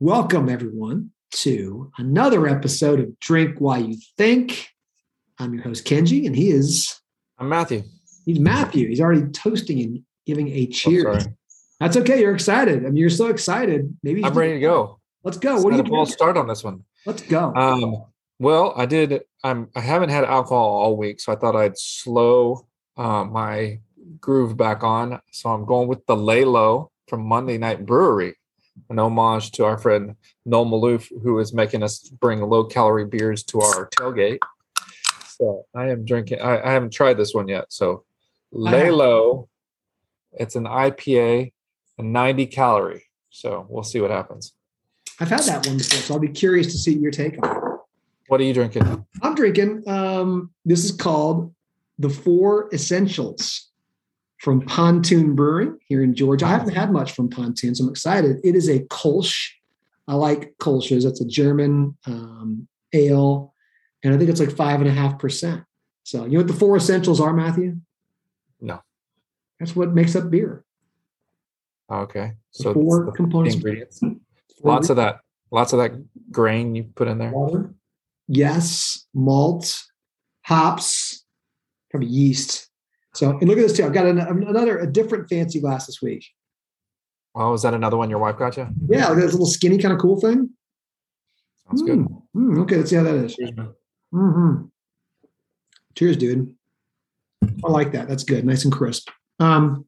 Welcome, 0.00 0.48
everyone, 0.48 1.10
to 1.32 1.90
another 1.98 2.46
episode 2.46 3.00
of 3.00 3.18
Drink 3.18 3.58
While 3.58 3.82
You 3.84 3.96
Think. 4.16 4.68
I'm 5.40 5.52
your 5.52 5.64
host, 5.64 5.86
Kenji, 5.86 6.24
and 6.24 6.36
he 6.36 6.50
is. 6.50 7.00
I'm 7.36 7.48
Matthew. 7.48 7.82
He's 8.24 8.38
Matthew. 8.38 8.86
He's 8.86 9.00
already 9.00 9.26
toasting 9.32 9.82
and 9.82 10.04
giving 10.24 10.50
a 10.50 10.68
cheers. 10.68 11.26
Oh. 11.26 11.32
That's 11.80 11.96
okay. 11.96 12.20
You're 12.20 12.32
excited. 12.32 12.86
I 12.86 12.90
mean, 12.90 12.96
you're 12.98 13.10
so 13.10 13.26
excited. 13.26 13.92
Maybe 14.04 14.24
I'm 14.24 14.32
ready 14.34 14.52
to 14.52 14.60
go. 14.60 15.00
Let's 15.24 15.36
go. 15.36 15.54
Let's 15.54 15.64
What 15.64 15.70
do 15.70 15.76
you 15.78 15.82
a 15.82 15.84
ball 15.84 16.04
drinking? 16.04 16.12
start 16.12 16.36
on 16.36 16.46
this 16.46 16.62
one. 16.62 16.84
Let's 17.04 17.22
go. 17.22 17.52
Um, 17.56 18.04
well, 18.38 18.74
I 18.76 18.86
did. 18.86 19.22
I'm. 19.42 19.68
I 19.74 19.80
haven't 19.80 20.10
had 20.10 20.22
alcohol 20.22 20.76
all 20.76 20.96
week, 20.96 21.18
so 21.18 21.32
I 21.32 21.34
thought 21.34 21.56
I'd 21.56 21.76
slow 21.76 22.68
uh, 22.96 23.24
my 23.24 23.80
groove 24.20 24.56
back 24.56 24.84
on. 24.84 25.20
So 25.32 25.50
I'm 25.50 25.64
going 25.64 25.88
with 25.88 26.06
the 26.06 26.16
Lay 26.16 26.44
Low 26.44 26.92
from 27.08 27.26
Monday 27.26 27.58
Night 27.58 27.84
Brewery, 27.84 28.36
an 28.90 28.98
homage 28.98 29.52
to 29.52 29.64
our 29.64 29.78
friend 29.78 30.14
Noel 30.44 30.66
Maloof, 30.66 31.10
who 31.22 31.38
is 31.38 31.52
making 31.52 31.82
us 31.82 32.00
bring 32.00 32.40
low 32.40 32.64
calorie 32.64 33.06
beers 33.06 33.42
to 33.44 33.60
our 33.60 33.88
tailgate. 33.90 34.38
So 35.26 35.66
I 35.74 35.90
am 35.90 36.04
drinking. 36.04 36.40
I, 36.40 36.60
I 36.62 36.72
haven't 36.72 36.92
tried 36.92 37.14
this 37.14 37.34
one 37.34 37.48
yet. 37.48 37.66
So 37.68 38.04
Lay. 38.52 38.90
Low. 38.90 39.48
It's 40.32 40.56
an 40.56 40.64
IPA, 40.64 41.52
and 41.98 42.12
90 42.12 42.46
calorie. 42.46 43.04
So 43.30 43.66
we'll 43.68 43.82
see 43.82 44.00
what 44.00 44.10
happens. 44.10 44.52
I've 45.20 45.28
had 45.28 45.40
that 45.40 45.66
one 45.66 45.78
before, 45.78 45.98
so 45.98 46.14
I'll 46.14 46.20
be 46.20 46.28
curious 46.28 46.68
to 46.68 46.78
see 46.78 46.96
your 46.96 47.10
take 47.10 47.42
on 47.42 47.56
it. 47.56 47.62
What 48.28 48.40
are 48.40 48.44
you 48.44 48.54
drinking? 48.54 49.04
I'm 49.22 49.34
drinking. 49.34 49.82
Um, 49.88 50.50
this 50.64 50.84
is 50.84 50.92
called 50.92 51.54
the 51.98 52.10
Four 52.10 52.68
Essentials 52.72 53.67
from 54.38 54.60
Pontoon 54.62 55.34
Brewing 55.34 55.78
here 55.86 56.02
in 56.02 56.14
Georgia. 56.14 56.46
I 56.46 56.50
haven't 56.50 56.74
had 56.74 56.92
much 56.92 57.12
from 57.12 57.28
Pontoon, 57.28 57.74
so 57.74 57.84
I'm 57.84 57.90
excited. 57.90 58.38
It 58.44 58.54
is 58.54 58.68
a 58.68 58.80
Kolsch. 58.80 59.50
I 60.06 60.14
like 60.14 60.54
Kolsch's. 60.58 61.04
That's 61.04 61.20
a 61.20 61.26
German 61.26 61.96
um, 62.06 62.66
ale, 62.92 63.54
and 64.02 64.14
I 64.14 64.18
think 64.18 64.30
it's 64.30 64.40
like 64.40 64.52
five 64.56 64.80
and 64.80 64.88
a 64.88 64.92
half 64.92 65.18
percent. 65.18 65.64
So 66.04 66.24
you 66.24 66.32
know 66.32 66.38
what 66.38 66.46
the 66.46 66.54
four 66.54 66.76
essentials 66.76 67.20
are, 67.20 67.32
Matthew? 67.32 67.76
No. 68.60 68.80
That's 69.60 69.74
what 69.76 69.92
makes 69.92 70.14
up 70.16 70.30
beer. 70.30 70.64
Okay. 71.90 72.32
The 72.56 72.62
So 72.62 72.74
four 72.74 73.12
components. 73.12 73.56
ingredients. 73.56 74.00
Lots 74.62 74.88
of 74.90 74.96
that. 74.96 75.20
Lots 75.50 75.72
of 75.72 75.78
that 75.80 75.92
grain 76.30 76.74
you 76.74 76.84
put 76.94 77.08
in 77.08 77.18
there. 77.18 77.30
water. 77.32 77.74
Yes, 78.28 79.06
malt, 79.14 79.82
hops, 80.44 81.24
probably 81.90 82.08
yeast. 82.08 82.67
So, 83.18 83.30
and 83.30 83.48
look 83.48 83.58
at 83.58 83.62
this 83.62 83.76
too. 83.76 83.84
I've 83.84 83.92
got 83.92 84.06
an, 84.06 84.18
another, 84.20 84.78
a 84.78 84.86
different 84.86 85.28
fancy 85.28 85.60
glass 85.60 85.86
this 85.86 86.00
week. 86.00 86.24
Oh, 87.34 87.52
is 87.52 87.62
that 87.62 87.74
another 87.74 87.96
one 87.96 88.08
your 88.10 88.20
wife 88.20 88.38
got 88.38 88.56
you? 88.56 88.68
Yeah, 88.88 89.08
look 89.08 89.18
at 89.18 89.22
this 89.22 89.32
little 89.32 89.46
skinny 89.46 89.76
kind 89.76 89.92
of 89.92 89.98
cool 89.98 90.20
thing. 90.20 90.50
Sounds 91.66 91.82
good. 91.82 91.98
Mm, 91.98 92.22
mm, 92.36 92.62
okay, 92.62 92.76
let's 92.76 92.90
see 92.90 92.96
how 92.96 93.02
that 93.02 93.16
is. 93.16 93.34
Cheers, 93.34 93.56
man. 93.56 93.74
hmm 94.12 94.54
Cheers, 95.96 96.16
dude. 96.16 96.54
I 97.64 97.70
like 97.70 97.90
that. 97.90 98.06
That's 98.06 98.22
good. 98.22 98.44
Nice 98.46 98.62
and 98.62 98.72
crisp. 98.72 99.10
Um, 99.40 99.84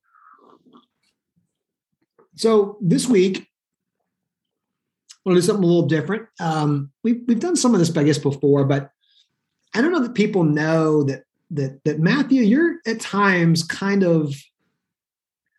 so 2.35 2.79
this 2.81 3.07
week, 3.07 3.47
we'll 5.25 5.37
do 5.37 5.41
something 5.41 5.63
a 5.63 5.67
little 5.69 5.87
different. 5.87 6.27
Um, 6.41 6.91
we've 7.05 7.23
we've 7.29 7.39
done 7.39 7.55
some 7.55 7.75
of 7.75 7.79
this, 7.79 7.97
I 7.97 8.03
guess, 8.03 8.19
before, 8.19 8.65
but 8.65 8.91
I 9.73 9.83
don't 9.83 9.93
know 9.93 10.03
that 10.03 10.15
people 10.15 10.43
know 10.43 11.05
that 11.05 11.23
that 11.51 11.83
that 11.85 11.99
Matthew, 11.99 12.43
you're 12.43 12.77
at 12.87 13.01
times 13.01 13.65
kind 13.65 14.03
of, 14.03 14.35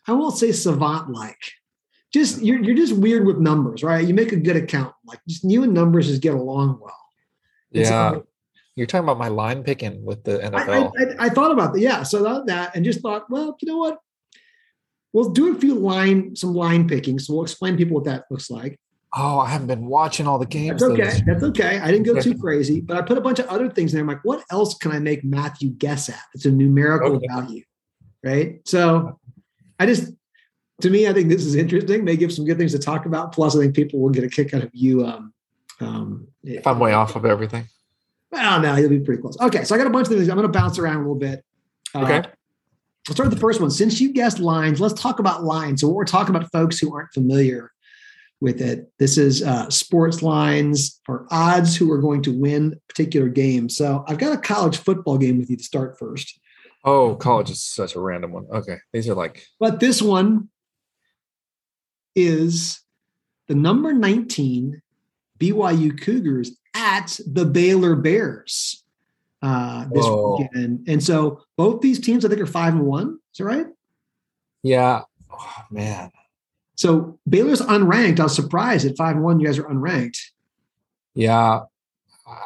I 0.07 0.13
won't 0.13 0.37
say 0.37 0.51
savant-like. 0.51 1.41
Just 2.13 2.41
you're 2.41 2.61
you're 2.61 2.75
just 2.75 2.95
weird 2.95 3.25
with 3.25 3.37
numbers, 3.37 3.83
right? 3.83 4.05
You 4.05 4.13
make 4.13 4.31
a 4.33 4.37
good 4.37 4.57
accountant. 4.57 4.95
Like 5.05 5.19
just 5.27 5.43
you 5.43 5.63
and 5.63 5.73
numbers 5.73 6.07
just 6.07 6.21
get 6.21 6.33
along 6.33 6.79
well. 6.81 6.97
And 7.73 7.87
so- 7.87 7.91
Yeah. 7.93 8.19
You're 8.75 8.87
talking 8.87 9.03
about 9.03 9.17
my 9.17 9.27
line 9.27 9.63
picking 9.63 10.03
with 10.05 10.23
the 10.23 10.43
I, 10.45 10.49
NFL. 10.49 10.91
I, 11.19 11.25
I 11.25 11.29
thought 11.29 11.51
about 11.51 11.73
that. 11.73 11.81
Yeah. 11.81 12.03
So 12.03 12.19
I 12.19 12.23
thought 12.23 12.45
that 12.47 12.73
and 12.73 12.85
just 12.85 13.01
thought, 13.01 13.29
well, 13.29 13.57
you 13.61 13.67
know 13.67 13.77
what? 13.77 13.99
We'll 15.11 15.31
do 15.31 15.53
a 15.53 15.59
few 15.59 15.75
line, 15.75 16.37
some 16.37 16.53
line 16.53 16.87
picking. 16.87 17.19
So 17.19 17.33
we'll 17.33 17.43
explain 17.43 17.73
to 17.73 17.77
people 17.77 17.95
what 17.95 18.05
that 18.05 18.25
looks 18.31 18.49
like. 18.49 18.79
Oh, 19.15 19.39
I 19.39 19.49
haven't 19.49 19.67
been 19.67 19.85
watching 19.85 20.27
all 20.27 20.39
the 20.39 20.45
games. 20.45 20.81
That's 20.81 20.91
okay. 20.91 21.21
That's 21.25 21.43
okay. 21.43 21.79
I 21.79 21.91
didn't 21.91 22.05
go 22.05 22.19
too 22.21 22.37
crazy, 22.37 22.79
but 22.81 22.97
I 22.97 23.01
put 23.01 23.17
a 23.17 23.21
bunch 23.21 23.39
of 23.39 23.47
other 23.47 23.69
things 23.69 23.91
in 23.93 23.97
there. 23.97 24.03
I'm 24.03 24.07
like, 24.07 24.23
what 24.23 24.43
else 24.51 24.75
can 24.77 24.91
I 24.91 24.99
make 24.99 25.23
Matthew 25.23 25.69
guess 25.71 26.09
at? 26.09 26.21
It's 26.33 26.45
a 26.45 26.51
numerical 26.51 27.15
Okay. 27.17 27.27
value. 27.27 27.63
Right. 28.23 28.61
So 28.65 29.19
I 29.79 29.85
just, 29.85 30.13
to 30.81 30.89
me, 30.89 31.07
I 31.07 31.13
think 31.13 31.29
this 31.29 31.45
is 31.45 31.55
interesting. 31.55 32.05
May 32.05 32.15
give 32.15 32.31
some 32.31 32.45
good 32.45 32.57
things 32.57 32.71
to 32.71 32.79
talk 32.79 33.05
about. 33.05 33.33
Plus, 33.33 33.55
I 33.55 33.59
think 33.59 33.75
people 33.75 33.99
will 33.99 34.09
get 34.11 34.23
a 34.23 34.29
kick 34.29 34.53
out 34.53 34.63
of 34.63 34.69
you. 34.73 35.05
Um, 35.05 35.33
um, 35.79 36.27
If 36.43 36.65
I'm 36.65 36.79
way 36.79 36.93
off 36.93 37.15
of 37.15 37.25
everything. 37.25 37.65
Well, 38.31 38.61
no, 38.61 38.75
you'll 38.75 38.89
be 38.89 38.99
pretty 38.99 39.21
close. 39.21 39.37
Okay, 39.41 39.63
so 39.65 39.75
I 39.75 39.77
got 39.77 39.87
a 39.87 39.89
bunch 39.89 40.07
of 40.07 40.13
things. 40.13 40.29
I'm 40.29 40.37
going 40.37 40.49
to 40.49 40.57
bounce 40.59 40.79
around 40.79 40.95
a 40.97 40.99
little 40.99 41.15
bit. 41.15 41.43
Uh, 41.93 42.01
Okay. 42.03 42.23
Let's 43.07 43.15
start 43.15 43.29
with 43.29 43.33
the 43.33 43.41
first 43.41 43.59
one. 43.59 43.71
Since 43.71 43.99
you 43.99 44.13
guessed 44.13 44.37
lines, 44.37 44.79
let's 44.79 44.93
talk 44.93 45.17
about 45.17 45.43
lines. 45.43 45.81
So, 45.81 45.87
what 45.87 45.95
we're 45.95 46.05
talking 46.05 46.35
about, 46.35 46.51
folks 46.51 46.77
who 46.77 46.95
aren't 46.95 47.11
familiar 47.11 47.70
with 48.41 48.59
it, 48.59 48.91
this 48.99 49.17
is 49.17 49.43
uh, 49.43 49.69
sports 49.69 50.21
lines 50.21 50.99
or 51.07 51.27
odds 51.31 51.75
who 51.77 51.91
are 51.91 51.99
going 51.99 52.21
to 52.23 52.37
win 52.37 52.79
particular 52.89 53.29
games. 53.29 53.77
So, 53.77 54.03
I've 54.07 54.17
got 54.17 54.33
a 54.33 54.41
college 54.41 54.77
football 54.77 55.17
game 55.17 55.37
with 55.37 55.49
you 55.49 55.57
to 55.57 55.63
start 55.63 55.97
first. 55.97 56.39
Oh, 56.83 57.15
college 57.15 57.51
is 57.51 57.61
such 57.61 57.95
a 57.95 57.99
random 57.99 58.31
one. 58.31 58.47
Okay. 58.51 58.77
These 58.91 59.07
are 59.07 59.13
like, 59.13 59.45
But 59.59 59.79
this 59.79 60.01
one 60.01 60.49
is 62.15 62.81
the 63.47 63.55
number 63.55 63.93
19 63.93 64.81
BYU 65.39 66.01
Cougars 66.01 66.57
at 66.75 67.19
the 67.25 67.45
Baylor 67.45 67.95
Bears 67.95 68.83
uh, 69.41 69.85
this 69.91 70.05
Whoa. 70.05 70.37
weekend. 70.39 70.87
And 70.87 71.03
so 71.03 71.43
both 71.57 71.81
these 71.81 71.99
teams, 71.99 72.25
I 72.25 72.29
think, 72.29 72.41
are 72.41 72.47
five 72.47 72.73
and 72.73 72.85
one. 72.85 73.19
Is 73.33 73.37
that 73.37 73.45
right? 73.45 73.67
yeah. 74.63 75.01
Oh, 75.33 75.55
man. 75.71 76.11
So 76.75 77.19
Baylor's 77.27 77.61
unranked. 77.61 78.19
I 78.19 78.23
was 78.23 78.35
surprised 78.35 78.85
at 78.85 78.97
five 78.97 79.15
and 79.15 79.23
one. 79.23 79.39
You 79.39 79.47
guys 79.47 79.59
are 79.59 79.65
unranked. 79.65 80.17
Yeah. 81.13 81.61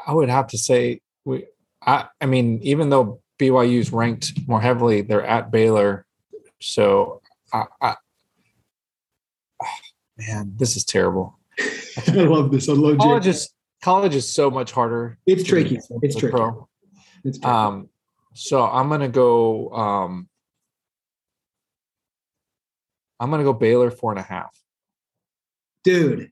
I 0.07 0.13
would 0.13 0.29
have 0.29 0.47
to 0.47 0.57
say, 0.57 1.01
we, 1.23 1.45
I, 1.81 2.05
I 2.19 2.25
mean, 2.25 2.59
even 2.63 2.89
though 2.89 3.21
BYU's 3.39 3.91
ranked 3.91 4.33
more 4.47 4.61
heavily, 4.61 5.01
they're 5.01 5.25
at 5.25 5.51
Baylor. 5.51 6.05
So, 6.59 7.21
I, 7.53 7.65
I, 7.81 7.95
man, 10.17 10.53
this 10.55 10.75
is 10.75 10.83
terrible. 10.83 11.37
I 12.07 12.11
love 12.11 12.51
this. 12.51 12.67
I 12.67 12.73
love 12.73 12.97
college 12.97 13.27
is 13.27 13.49
college 13.81 14.15
is 14.15 14.29
so 14.29 14.49
much 14.49 14.71
harder. 14.71 15.17
It's 15.25 15.43
tricky. 15.43 15.79
It's 16.01 16.15
tricky. 16.15 16.35
pro. 16.35 16.67
It's 17.23 17.37
tricky. 17.37 17.53
Um, 17.53 17.89
so 18.33 18.65
I'm 18.65 18.89
gonna 18.89 19.07
go. 19.07 19.71
Um, 19.71 20.27
I'm 23.19 23.29
gonna 23.29 23.43
go 23.43 23.53
Baylor 23.53 23.91
four 23.91 24.11
and 24.11 24.19
a 24.19 24.23
half. 24.23 24.55
Dude, 25.83 26.31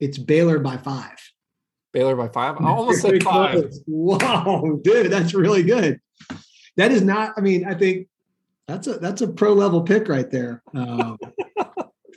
it's 0.00 0.18
Baylor 0.18 0.58
by 0.58 0.76
five. 0.76 1.18
Baylor 1.92 2.16
by 2.16 2.28
five. 2.28 2.56
I 2.60 2.64
almost 2.68 3.02
said 3.02 3.22
five. 3.22 3.72
Wow, 3.86 4.78
dude, 4.82 5.10
that's 5.10 5.34
really 5.34 5.62
good. 5.62 6.00
That 6.76 6.92
is 6.92 7.02
not. 7.02 7.34
I 7.36 7.40
mean, 7.40 7.66
I 7.66 7.74
think 7.74 8.08
that's 8.68 8.86
a 8.86 8.98
that's 8.98 9.22
a 9.22 9.28
pro 9.28 9.54
level 9.54 9.82
pick 9.82 10.08
right 10.08 10.30
there. 10.30 10.62
Um, 10.74 11.18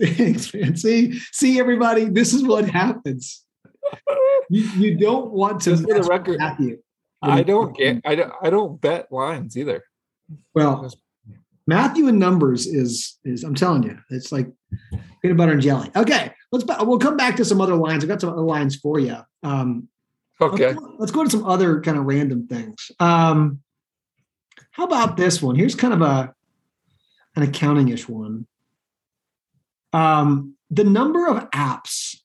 thanks, 0.01 0.53
man. 0.53 0.75
See, 0.75 1.19
see, 1.31 1.59
everybody, 1.59 2.05
this 2.05 2.33
is 2.33 2.43
what 2.43 2.69
happens. 2.69 3.45
You, 4.49 4.63
you 4.77 4.97
don't 4.97 5.31
want 5.31 5.61
to 5.61 5.77
for 5.77 5.93
the 5.93 6.03
record. 6.03 6.39
I 7.21 7.43
don't 7.43 7.75
get. 7.75 8.01
I 8.05 8.15
don't. 8.15 8.33
I 8.41 8.49
don't 8.49 8.79
bet 8.81 9.11
lines 9.11 9.57
either. 9.57 9.83
Well, 10.53 10.91
Matthew 11.69 12.07
and 12.07 12.17
numbers 12.17 12.65
is 12.65 13.19
is 13.23 13.43
I'm 13.43 13.53
telling 13.53 13.83
you, 13.83 13.97
it's 14.09 14.31
like 14.31 14.47
peanut 15.21 15.37
butter 15.37 15.51
and 15.53 15.61
jelly. 15.61 15.91
Okay, 15.95 16.31
let's. 16.51 16.65
We'll 16.81 16.97
come 16.97 17.15
back 17.15 17.35
to 17.37 17.45
some 17.45 17.61
other 17.61 17.75
lines. 17.75 18.03
I've 18.03 18.09
got 18.09 18.21
some 18.21 18.31
other 18.33 18.41
lines 18.41 18.75
for 18.75 18.99
you. 18.99 19.17
Um, 19.43 19.87
Okay. 20.41 20.67
Let's, 20.67 20.79
go- 20.79 20.95
let's 20.99 21.11
go 21.11 21.23
to 21.25 21.29
some 21.29 21.45
other 21.45 21.81
kind 21.81 21.97
of 21.97 22.05
random 22.05 22.47
things. 22.47 22.91
Um, 22.99 23.61
how 24.71 24.85
about 24.85 25.17
this 25.17 25.41
one? 25.41 25.55
Here's 25.55 25.75
kind 25.75 25.93
of 25.93 26.01
a 26.01 26.33
an 27.35 27.43
accounting-ish 27.43 28.07
one. 28.09 28.47
Um, 29.93 30.55
the 30.71 30.83
number 30.85 31.27
of 31.27 31.49
apps 31.51 32.17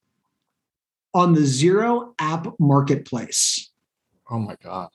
on 1.12 1.34
the 1.34 1.40
Xero 1.40 2.14
app 2.18 2.46
marketplace. 2.58 3.70
Oh 4.30 4.38
my 4.38 4.56
god. 4.62 4.90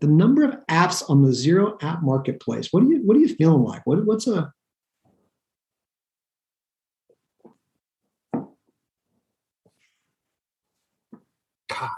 The 0.00 0.06
number 0.08 0.44
of 0.44 0.56
apps 0.68 1.08
on 1.08 1.22
the 1.22 1.30
Xero 1.30 1.82
app 1.82 2.02
marketplace. 2.02 2.68
What 2.70 2.80
do 2.80 2.90
you 2.90 3.02
what 3.04 3.16
are 3.16 3.20
you 3.20 3.34
feeling 3.34 3.62
like? 3.62 3.86
What, 3.86 4.04
what's 4.04 4.26
a 4.26 4.52
God. 11.68 11.90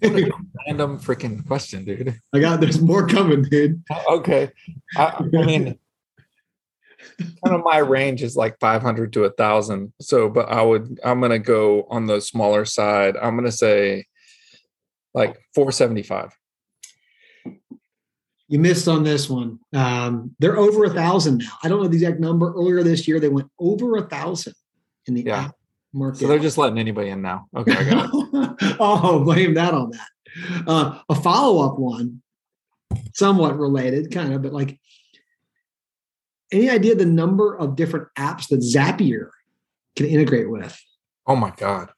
What 0.00 0.12
a 0.16 0.30
random 0.66 0.98
freaking 0.98 1.46
question, 1.46 1.84
dude. 1.84 2.14
I 2.34 2.40
got 2.40 2.60
there's 2.60 2.80
more 2.80 3.06
coming, 3.06 3.42
dude. 3.42 3.82
Oh, 3.90 4.18
okay. 4.18 4.50
I, 4.96 5.16
I 5.18 5.44
mean, 5.44 5.78
kind 7.44 7.56
of 7.56 7.62
my 7.64 7.78
range 7.78 8.22
is 8.22 8.36
like 8.36 8.58
500 8.60 9.12
to 9.14 9.24
a 9.24 9.30
thousand. 9.30 9.92
So, 10.00 10.28
but 10.28 10.48
I 10.48 10.62
would, 10.62 11.00
I'm 11.04 11.20
going 11.20 11.30
to 11.30 11.38
go 11.38 11.86
on 11.90 12.06
the 12.06 12.20
smaller 12.20 12.64
side. 12.64 13.16
I'm 13.16 13.34
going 13.36 13.50
to 13.50 13.52
say 13.52 14.06
like 15.14 15.36
475. 15.54 16.36
You 18.52 18.58
missed 18.58 18.86
on 18.86 19.02
this 19.02 19.30
one. 19.30 19.60
Um, 19.72 20.36
they're 20.38 20.58
over 20.58 20.84
a 20.84 20.90
thousand 20.90 21.38
now. 21.38 21.52
I 21.62 21.68
don't 21.68 21.80
know 21.80 21.88
the 21.88 21.96
exact 21.96 22.20
number. 22.20 22.52
Earlier 22.52 22.82
this 22.82 23.08
year, 23.08 23.18
they 23.18 23.30
went 23.30 23.50
over 23.58 23.96
a 23.96 24.02
thousand 24.02 24.52
in 25.06 25.14
the 25.14 25.22
Yeah. 25.22 25.44
app 25.44 25.56
market. 25.94 26.18
So 26.18 26.26
they're 26.26 26.38
just 26.38 26.58
letting 26.58 26.76
anybody 26.76 27.08
in 27.08 27.22
now. 27.22 27.46
Okay. 27.56 27.72
I 27.74 27.82
got 27.88 28.10
it. 28.12 28.76
oh, 28.78 29.24
blame 29.24 29.54
that 29.54 29.72
on 29.72 29.92
that. 29.92 30.66
Uh, 30.66 30.98
a 31.08 31.14
follow 31.14 31.66
up 31.66 31.78
one, 31.78 32.20
somewhat 33.14 33.58
related, 33.58 34.12
kind 34.12 34.34
of, 34.34 34.42
but 34.42 34.52
like, 34.52 34.78
any 36.52 36.68
idea 36.68 36.94
the 36.94 37.06
number 37.06 37.56
of 37.56 37.74
different 37.74 38.08
apps 38.18 38.48
that 38.48 38.60
Zapier 38.60 39.30
can 39.96 40.04
integrate 40.04 40.50
with? 40.50 40.78
Oh 41.26 41.36
my 41.36 41.54
God. 41.56 41.88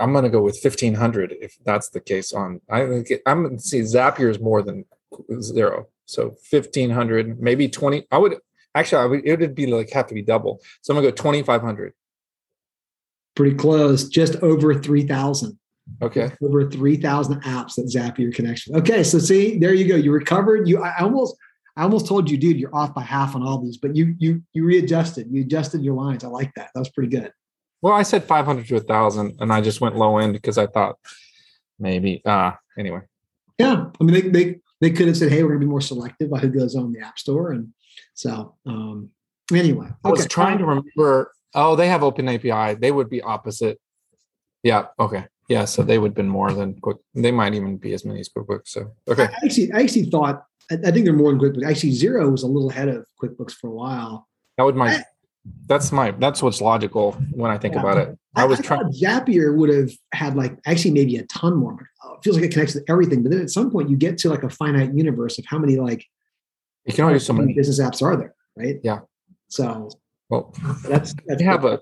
I'm 0.00 0.10
going 0.10 0.24
to 0.24 0.28
go 0.30 0.42
with 0.42 0.58
1500 0.60 1.36
if 1.40 1.56
that's 1.64 1.88
the 1.90 2.00
case 2.00 2.32
on, 2.32 2.60
I 2.68 2.84
think 2.88 3.12
I'm 3.24 3.44
going 3.44 3.58
to 3.58 3.62
see 3.62 3.78
Zapier 3.82 4.28
is 4.28 4.40
more 4.40 4.60
than 4.60 4.84
Xero. 5.12 5.86
So 6.06 6.36
1500, 6.50 7.40
maybe 7.40 7.68
20. 7.68 8.06
I 8.10 8.18
would 8.18 8.36
actually, 8.74 9.02
I 9.02 9.06
would, 9.06 9.26
it 9.26 9.40
would 9.40 9.54
be 9.54 9.66
like 9.66 9.90
have 9.90 10.06
to 10.08 10.14
be 10.14 10.22
double. 10.22 10.60
So 10.82 10.94
I'm 10.94 11.02
to 11.02 11.10
go 11.10 11.14
2500. 11.14 11.92
Pretty 13.34 13.56
close, 13.56 14.08
just 14.08 14.36
over 14.36 14.74
3,000. 14.74 15.58
Okay. 16.02 16.30
Over 16.42 16.68
3,000 16.68 17.42
apps 17.42 17.74
that 17.74 17.86
Zapier 17.86 18.34
connection. 18.34 18.76
Okay, 18.76 19.04
so 19.04 19.18
see, 19.18 19.58
there 19.58 19.74
you 19.74 19.86
go. 19.86 19.96
You 19.96 20.12
recovered. 20.12 20.68
You, 20.68 20.82
I 20.82 20.94
I 20.98 21.02
almost, 21.02 21.36
I 21.76 21.82
almost 21.82 22.06
told 22.06 22.30
you, 22.30 22.38
dude, 22.38 22.58
you're 22.58 22.74
off 22.74 22.94
by 22.94 23.02
half 23.02 23.36
on 23.36 23.42
all 23.42 23.58
these, 23.58 23.76
but 23.76 23.94
you, 23.94 24.14
you, 24.18 24.42
you 24.52 24.64
readjusted. 24.64 25.28
You 25.30 25.42
adjusted 25.42 25.84
your 25.84 25.94
lines. 25.94 26.24
I 26.24 26.28
like 26.28 26.52
that. 26.56 26.70
That 26.74 26.80
was 26.80 26.88
pretty 26.88 27.10
good. 27.10 27.30
Well, 27.82 27.92
I 27.92 28.02
said 28.02 28.24
500 28.24 28.66
to 28.66 28.76
a 28.76 28.80
thousand 28.80 29.36
and 29.40 29.52
I 29.52 29.60
just 29.60 29.80
went 29.80 29.96
low 29.96 30.18
end 30.18 30.32
because 30.32 30.56
I 30.56 30.66
thought 30.66 30.96
maybe, 31.78 32.22
uh, 32.24 32.52
anyway. 32.78 33.02
Yeah, 33.58 33.86
I 34.00 34.04
mean, 34.04 34.14
they 34.14 34.28
they 34.28 34.60
they 34.80 34.90
could 34.90 35.06
have 35.08 35.16
said, 35.16 35.30
"Hey, 35.30 35.42
we're 35.42 35.50
going 35.50 35.60
to 35.60 35.66
be 35.66 35.70
more 35.70 35.80
selective 35.80 36.28
about 36.28 36.42
who 36.42 36.50
goes 36.50 36.76
on 36.76 36.92
the 36.92 37.00
App 37.00 37.18
Store," 37.18 37.52
and 37.52 37.72
so 38.14 38.54
um, 38.66 39.10
anyway, 39.52 39.88
I 40.04 40.10
was 40.10 40.20
okay. 40.20 40.28
trying 40.28 40.58
to 40.58 40.64
remember. 40.64 41.32
Oh, 41.54 41.76
they 41.76 41.88
have 41.88 42.02
open 42.02 42.28
API. 42.28 42.74
They 42.74 42.92
would 42.92 43.08
be 43.08 43.22
opposite. 43.22 43.80
Yeah. 44.62 44.86
Okay. 44.98 45.24
Yeah. 45.48 45.64
So 45.64 45.82
they 45.82 45.98
would 45.98 46.10
have 46.10 46.16
been 46.16 46.28
more 46.28 46.52
than 46.52 46.78
quick. 46.80 46.98
They 47.14 47.30
might 47.30 47.54
even 47.54 47.78
be 47.78 47.94
as 47.94 48.04
many 48.04 48.20
as 48.20 48.28
QuickBooks. 48.28 48.68
So 48.68 48.92
okay. 49.08 49.24
I 49.24 49.44
actually, 49.44 49.72
I 49.72 49.80
actually 49.80 50.06
thought 50.06 50.44
I, 50.70 50.74
I 50.74 50.90
think 50.90 51.04
they're 51.04 51.14
more 51.14 51.30
than 51.30 51.40
QuickBooks. 51.40 51.68
Actually, 51.68 51.92
Xero 51.92 52.30
was 52.30 52.42
a 52.42 52.46
little 52.46 52.70
ahead 52.70 52.88
of 52.88 53.06
QuickBooks 53.22 53.52
for 53.52 53.68
a 53.68 53.74
while. 53.74 54.28
That 54.58 54.64
would 54.64 54.76
my. 54.76 55.02
That's 55.66 55.90
my. 55.92 56.12
That's 56.12 56.42
what's 56.42 56.60
logical 56.60 57.12
when 57.32 57.50
I 57.50 57.58
think 57.58 57.74
Yeah. 57.74 57.80
about 57.80 57.98
it. 57.98 58.18
I 58.36 58.44
was 58.44 58.60
trying. 58.60 58.82
Zapier 58.92 59.56
would 59.56 59.68
have 59.70 59.90
had 60.12 60.36
like 60.36 60.58
actually 60.66 60.92
maybe 60.92 61.16
a 61.16 61.24
ton 61.26 61.56
more. 61.56 61.88
It 62.14 62.22
feels 62.22 62.36
like 62.36 62.44
it 62.44 62.52
connects 62.52 62.74
to 62.74 62.82
everything, 62.88 63.22
but 63.22 63.32
then 63.32 63.40
at 63.40 63.50
some 63.50 63.70
point 63.70 63.90
you 63.90 63.96
get 63.96 64.16
to 64.18 64.28
like 64.30 64.42
a 64.42 64.48
finite 64.50 64.94
universe 64.94 65.38
of 65.38 65.44
how 65.46 65.58
many 65.58 65.76
like 65.76 66.04
You 66.84 66.92
can 66.94 67.04
only 67.04 67.14
do 67.16 67.18
so 67.20 67.32
many. 67.32 67.52
business 67.54 67.80
apps 67.80 68.00
are 68.02 68.16
there, 68.16 68.34
right? 68.56 68.78
Yeah. 68.84 69.00
So 69.48 69.90
Well, 70.28 70.54
that's 70.88 71.14
that's 71.26 71.38
they 71.38 71.44
have 71.44 71.64
a 71.64 71.80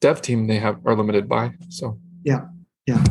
dev 0.00 0.22
team. 0.22 0.46
They 0.46 0.58
have 0.58 0.86
are 0.86 0.94
limited 0.96 1.28
by. 1.28 1.52
So 1.70 1.98
yeah, 2.24 2.46
Yeah. 2.86 3.02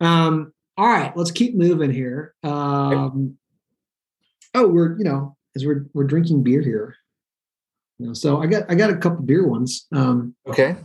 Um, 0.00 0.52
all 0.76 0.86
right, 0.88 1.16
let's 1.16 1.30
keep 1.30 1.54
moving 1.54 1.90
here. 1.90 2.34
Um, 2.42 3.38
oh, 4.54 4.68
we're 4.68 4.96
you 4.98 5.04
know 5.04 5.36
as 5.54 5.64
we're 5.64 5.86
we're 5.94 6.04
drinking 6.04 6.42
beer 6.42 6.60
here. 6.62 6.96
You 7.98 8.08
know, 8.08 8.12
so 8.12 8.40
I 8.40 8.46
got 8.46 8.70
I 8.70 8.74
got 8.74 8.90
a 8.90 8.96
couple 8.96 9.24
beer 9.24 9.46
ones. 9.46 9.86
Um, 9.92 10.34
okay. 10.46 10.76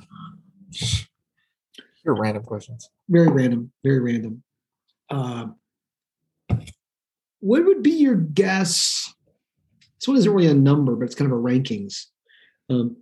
Your 2.03 2.15
random 2.15 2.43
questions. 2.43 2.89
very 3.09 3.27
random, 3.27 3.71
very 3.83 3.99
random. 3.99 4.43
Um, 5.09 5.55
what 7.41 7.65
would 7.65 7.83
be 7.83 7.91
your 7.91 8.15
guess? 8.15 9.13
This 9.99 10.07
one 10.07 10.17
isn't 10.17 10.31
really 10.33 10.47
a 10.49 10.53
number, 10.53 10.95
but 10.95 11.05
it's 11.05 11.15
kind 11.15 11.31
of 11.31 11.37
a 11.37 11.41
rankings. 11.41 12.05
Um, 12.69 12.97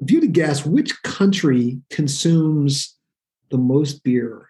if 0.00 0.10
you 0.10 0.16
had 0.18 0.22
to 0.22 0.28
guess, 0.28 0.66
which 0.66 1.02
country 1.02 1.80
consumes 1.90 2.96
the 3.50 3.58
most 3.58 4.02
beer 4.02 4.48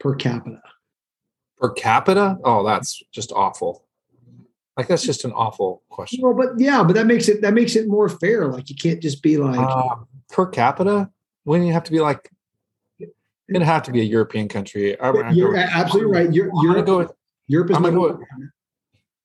per 0.00 0.14
capita? 0.14 0.62
Per 1.58 1.70
capita? 1.70 2.36
Oh, 2.44 2.64
that's 2.64 3.02
just 3.12 3.32
awful. 3.32 3.81
Like 4.76 4.88
that's 4.88 5.02
just 5.02 5.24
an 5.24 5.32
awful 5.32 5.82
question. 5.90 6.20
Well, 6.22 6.34
but 6.34 6.58
yeah, 6.58 6.82
but 6.82 6.94
that 6.94 7.06
makes 7.06 7.28
it 7.28 7.42
that 7.42 7.52
makes 7.52 7.76
it 7.76 7.88
more 7.88 8.08
fair. 8.08 8.46
Like 8.48 8.70
you 8.70 8.76
can't 8.76 9.00
just 9.00 9.22
be 9.22 9.36
like, 9.36 9.58
Um, 9.58 10.06
per 10.30 10.46
capita, 10.46 11.10
wouldn't 11.44 11.66
you 11.66 11.74
have 11.74 11.84
to 11.84 11.92
be 11.92 12.00
like? 12.00 12.30
It'd 13.48 13.62
have 13.62 13.82
to 13.82 13.90
be 13.92 14.00
a 14.00 14.04
European 14.04 14.48
country. 14.48 14.98
I'm 14.98 15.34
you're 15.34 15.56
absolutely 15.56 16.10
right. 16.10 16.32
You're, 16.32 16.46
I'm 16.46 16.54
gonna 16.54 16.68
Europe, 16.68 16.86
go. 16.86 16.98
with- 16.98 17.12
Europe 17.48 17.70
is 17.70 17.76
I'm 17.76 17.82
gonna 17.82 17.96
go-. 17.96 18.20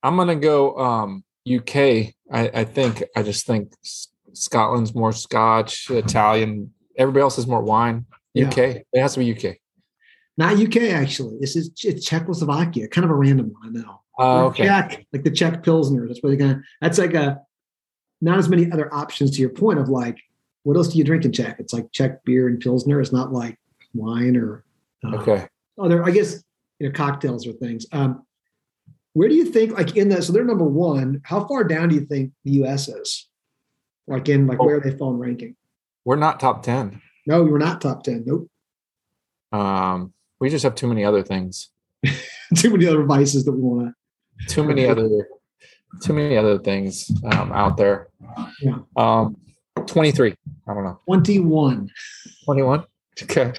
I'm 0.04 0.18
gonna 0.18 0.36
go. 0.36 0.78
Um, 0.78 1.24
UK. 1.50 1.76
I, 2.30 2.52
I 2.54 2.64
think. 2.66 3.04
I 3.16 3.24
just 3.24 3.46
think 3.46 3.72
Scotland's 4.34 4.94
more 4.94 5.14
Scotch, 5.14 5.90
Italian. 5.90 6.74
Everybody 6.98 7.22
else 7.22 7.38
is 7.38 7.48
more 7.48 7.62
wine. 7.62 8.06
Yeah. 8.34 8.48
UK. 8.48 8.58
It 8.58 8.86
has 8.96 9.14
to 9.14 9.20
be 9.20 9.32
UK. 9.34 9.58
Not 10.38 10.58
UK 10.58 10.94
actually. 10.94 11.38
This 11.40 11.56
is 11.56 11.72
it's 11.84 12.06
Czechoslovakia. 12.06 12.90
Kind 12.90 13.06
of 13.06 13.12
a 13.12 13.16
random 13.16 13.54
one, 13.54 13.78
I 13.78 13.80
know. 13.80 14.02
Uh, 14.20 14.44
Or 14.44 14.44
okay. 14.46 14.64
Czech, 14.66 15.06
like 15.14 15.24
the 15.24 15.32
Czech 15.32 15.64
Pilsner. 15.64 16.08
That's 16.08 16.20
they're 16.22 16.36
gonna. 16.36 16.62
That's 16.82 16.98
like 16.98 17.14
a 17.14 17.42
not 18.22 18.40
as 18.40 18.50
many 18.50 18.72
other 18.72 18.92
options 18.94 19.32
to 19.32 19.42
your 19.42 19.50
point 19.52 19.78
of 19.80 19.90
like, 19.90 20.18
what 20.64 20.76
else 20.76 20.88
do 20.90 20.98
you 20.98 21.04
drink 21.04 21.24
in 21.26 21.32
Czech? 21.32 21.58
It's 21.60 21.74
like 21.74 21.92
Czech 21.92 22.24
beer 22.26 22.48
and 22.48 22.60
Pilsner. 22.60 23.00
It's 23.00 23.12
not 23.14 23.32
like 23.32 23.60
wine 23.94 24.36
or 24.36 24.64
uh, 25.06 25.18
Okay. 25.18 25.48
other. 25.78 26.04
I 26.04 26.12
guess 26.12 26.44
you 26.80 26.88
know 26.88 26.94
cocktails 26.94 27.46
or 27.48 27.54
things. 27.54 27.86
Um, 27.92 28.24
where 29.14 29.30
do 29.30 29.36
you 29.36 29.46
think 29.46 29.74
like 29.78 29.96
in 29.96 30.10
that? 30.10 30.24
So 30.24 30.34
they're 30.34 30.44
number 30.44 30.66
one. 30.66 31.22
How 31.24 31.46
far 31.48 31.64
down 31.64 31.90
do 31.90 31.96
you 31.96 32.02
think 32.06 32.32
the 32.44 32.52
U.S. 32.62 32.88
is? 32.88 33.28
Like 34.08 34.30
in 34.30 34.48
like 34.48 34.60
Oh. 34.60 34.66
where 34.66 34.80
they 34.80 34.92
fall 34.98 35.12
in 35.12 35.20
ranking? 35.20 35.56
We're 36.06 36.16
not 36.16 36.40
top 36.40 36.64
ten. 36.64 37.02
No, 37.28 37.44
we're 37.44 37.58
not 37.60 37.82
top 37.82 38.04
ten. 38.04 38.24
Nope. 38.26 38.50
Um, 39.52 40.14
we 40.40 40.50
just 40.50 40.64
have 40.64 40.76
too 40.76 40.88
many 40.88 41.04
other 41.06 41.24
things. 41.24 41.70
Too 42.56 42.70
many 42.70 42.86
other 42.88 43.04
vices 43.04 43.44
that 43.46 43.52
we 43.52 43.60
want 43.62 43.88
to. 43.88 43.94
Too 44.48 44.64
many 44.64 44.86
other. 44.86 45.28
Too 46.02 46.14
many 46.14 46.38
other 46.38 46.60
things 46.60 47.10
um, 47.32 47.52
out 47.52 47.78
there. 47.78 48.10
Yeah. 48.62 48.80
Um, 48.96 49.38
twenty 49.88 50.12
three. 50.12 50.36
I 50.68 50.74
don't 50.74 50.84
know. 50.84 51.00
Twenty-one. 51.06 51.90
Twenty 52.46 52.62
one. 52.62 52.84
Okay. 53.24 53.54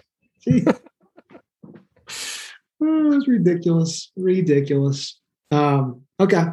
Oh, 2.80 3.10
that's 3.10 3.26
ridiculous. 3.26 4.12
Ridiculous. 4.16 5.20
Um, 5.50 6.02
okay. 6.20 6.44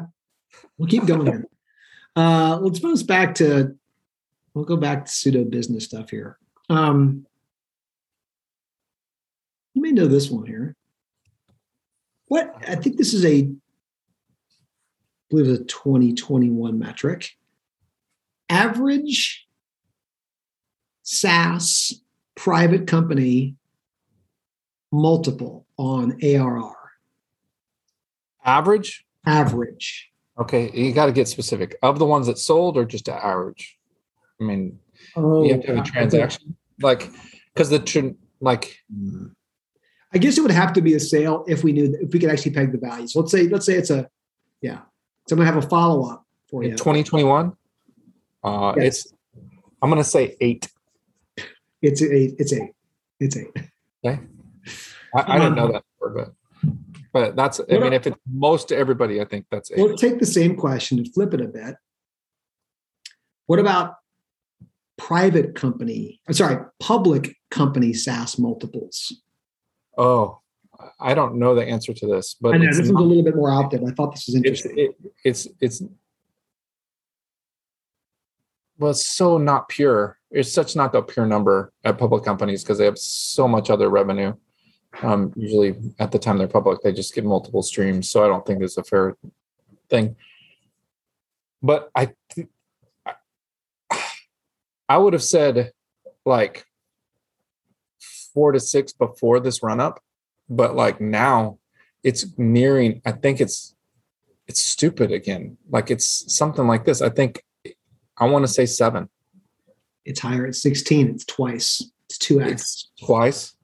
We'll 0.77 0.89
keep 0.89 1.05
going 1.05 1.27
here. 1.27 1.45
Uh, 2.15 2.57
let's 2.61 2.81
move 2.81 2.93
us 2.93 3.03
back 3.03 3.35
to, 3.35 3.75
we'll 4.53 4.65
go 4.65 4.77
back 4.77 5.05
to 5.05 5.11
pseudo 5.11 5.43
business 5.43 5.85
stuff 5.85 6.09
here. 6.09 6.37
Um, 6.69 7.25
you 9.73 9.81
may 9.81 9.91
know 9.91 10.07
this 10.07 10.29
one 10.29 10.45
here. 10.45 10.75
What, 12.27 12.55
I 12.67 12.75
think 12.75 12.97
this 12.97 13.13
is 13.13 13.25
a, 13.25 13.49
believe 15.29 15.47
it's 15.47 15.61
a 15.61 15.65
2021 15.65 16.77
metric. 16.77 17.31
Average 18.49 19.47
SaaS 21.03 22.01
private 22.35 22.87
company 22.87 23.55
multiple 24.91 25.65
on 25.77 26.17
ARR. 26.23 26.75
Average. 28.43 29.05
Average. 29.25 30.11
Okay, 30.37 30.69
you 30.73 30.93
got 30.93 31.07
to 31.07 31.11
get 31.11 31.27
specific. 31.27 31.77
Of 31.81 31.97
the 31.97 32.05
ones 32.05 32.27
that 32.27 32.37
sold, 32.37 32.77
or 32.77 32.85
just 32.85 33.07
average? 33.09 33.77
I 34.39 34.43
mean, 34.43 34.79
Oh, 35.15 35.43
you 35.43 35.53
have 35.53 35.61
to 35.61 35.67
have 35.67 35.85
a 35.85 35.89
transaction, 35.89 36.55
like 36.81 37.09
because 37.53 37.69
the 37.69 37.79
tr- 37.79 38.15
like 38.39 38.77
hmm. 38.93 39.27
I 40.13 40.17
guess 40.17 40.37
it 40.37 40.41
would 40.41 40.51
have 40.51 40.73
to 40.73 40.81
be 40.81 40.93
a 40.93 40.99
sale 40.99 41.43
if 41.47 41.63
we 41.63 41.71
knew 41.71 41.97
if 42.01 42.13
we 42.13 42.19
could 42.19 42.29
actually 42.29 42.51
peg 42.51 42.71
the 42.71 42.77
value. 42.77 43.07
So 43.07 43.19
let's 43.19 43.31
say 43.31 43.43
let's 43.47 43.65
say 43.65 43.75
it's 43.75 43.89
a 43.89 44.09
yeah. 44.61 44.81
So 45.27 45.33
I'm 45.33 45.39
gonna 45.39 45.51
have 45.51 45.63
a 45.63 45.67
follow 45.67 46.09
up 46.09 46.25
for 46.49 46.63
you. 46.63 46.71
in 46.71 46.77
2021, 46.77 47.53
uh, 48.43 48.73
Yes. 48.77 48.85
it's 49.05 49.13
I'm 49.81 49.89
gonna 49.89 50.03
say 50.03 50.35
eight. 50.39 50.67
It's 51.81 52.01
a 52.01 52.41
it's 52.41 52.53
a 52.53 52.69
it's 53.19 53.37
eight. 53.37 53.51
Okay, 54.05 54.19
I, 55.15 55.35
I 55.35 55.39
didn't 55.39 55.55
know 55.55 55.71
that, 55.71 55.83
before, 55.99 56.33
but 56.63 56.73
but 57.13 57.35
that's. 57.35 57.59
I 57.59 57.77
mean, 57.77 57.93
if 57.93 58.05
it's 58.07 58.17
most 58.31 58.67
to 58.69 58.77
everybody, 58.77 59.21
I 59.21 59.25
think 59.25 59.45
that's 59.49 59.71
eight. 59.71 59.77
We'll 59.77 59.95
take 59.95 60.19
the 60.19 60.25
same 60.25 60.55
question 60.55 60.97
and 60.99 61.13
flip 61.13 61.33
it 61.33 61.41
a 61.41 61.47
bit. 61.47 61.75
What 63.47 63.59
about 63.59 63.95
private 64.97 65.55
company? 65.55 66.19
I'm 66.27 66.33
sorry, 66.33 66.57
public 66.79 67.35
company 67.51 67.93
SaaS 67.93 68.37
multiples? 68.39 69.21
oh, 69.97 70.39
I 70.99 71.13
don't 71.13 71.35
know 71.35 71.55
the 71.55 71.65
answer 71.65 71.93
to 71.93 72.07
this, 72.07 72.35
but 72.39 72.53
I 72.53 72.57
know 72.57 72.67
it's 72.67 72.77
this 72.77 72.85
is 72.87 72.91
a 72.91 72.97
little 72.97 73.23
bit 73.23 73.35
more 73.35 73.51
out 73.51 73.71
there. 73.71 73.81
I 73.85 73.91
thought 73.91 74.11
this 74.13 74.27
was 74.27 74.35
it's 74.35 74.45
interesting. 74.45 74.73
it, 74.77 74.95
it's 75.23 75.47
it's 75.59 75.83
well, 78.77 78.91
it's 78.91 79.07
so 79.07 79.37
not 79.37 79.69
pure. 79.69 80.17
It's 80.31 80.51
such 80.51 80.75
not 80.75 80.91
the 80.91 81.01
pure 81.01 81.25
number 81.25 81.71
at 81.83 81.97
public 81.97 82.23
companies 82.23 82.63
because 82.63 82.77
they 82.77 82.85
have 82.85 82.97
so 82.97 83.47
much 83.47 83.69
other 83.69 83.89
revenue. 83.89 84.33
Um, 85.01 85.33
usually, 85.35 85.75
at 85.99 86.11
the 86.11 86.19
time 86.19 86.37
they're 86.37 86.47
public, 86.47 86.81
they 86.81 86.91
just 86.91 87.13
get 87.15 87.25
multiple 87.25 87.61
streams. 87.61 88.09
So 88.09 88.23
I 88.23 88.27
don't 88.27 88.45
think 88.45 88.61
it's 88.61 88.77
a 88.77 88.83
fair 88.83 89.15
thing. 89.89 90.15
But 91.61 91.89
I, 91.95 92.13
th- 92.29 92.47
I 94.89 94.97
would 94.97 95.13
have 95.13 95.23
said 95.23 95.71
like 96.25 96.65
four 98.33 98.51
to 98.51 98.59
six 98.59 98.91
before 98.93 99.39
this 99.39 99.63
run 99.63 99.79
up, 99.79 100.03
but 100.49 100.75
like 100.75 101.01
now 101.01 101.59
it's 102.03 102.25
nearing. 102.37 103.01
I 103.05 103.11
think 103.11 103.41
it's 103.41 103.75
it's 104.47 104.63
stupid 104.63 105.11
again. 105.11 105.57
Like 105.69 105.89
it's 105.91 106.33
something 106.33 106.67
like 106.67 106.85
this. 106.85 107.01
I 107.01 107.09
think 107.09 107.43
I 108.17 108.25
want 108.25 108.45
to 108.45 108.51
say 108.51 108.65
seven. 108.65 109.09
It's 110.05 110.19
higher 110.19 110.45
at 110.45 110.55
16. 110.55 111.09
It's 111.09 111.25
twice. 111.25 111.83
It's 112.07 112.19
2x. 112.19 112.51
It's 112.51 112.91
twice. 113.03 113.55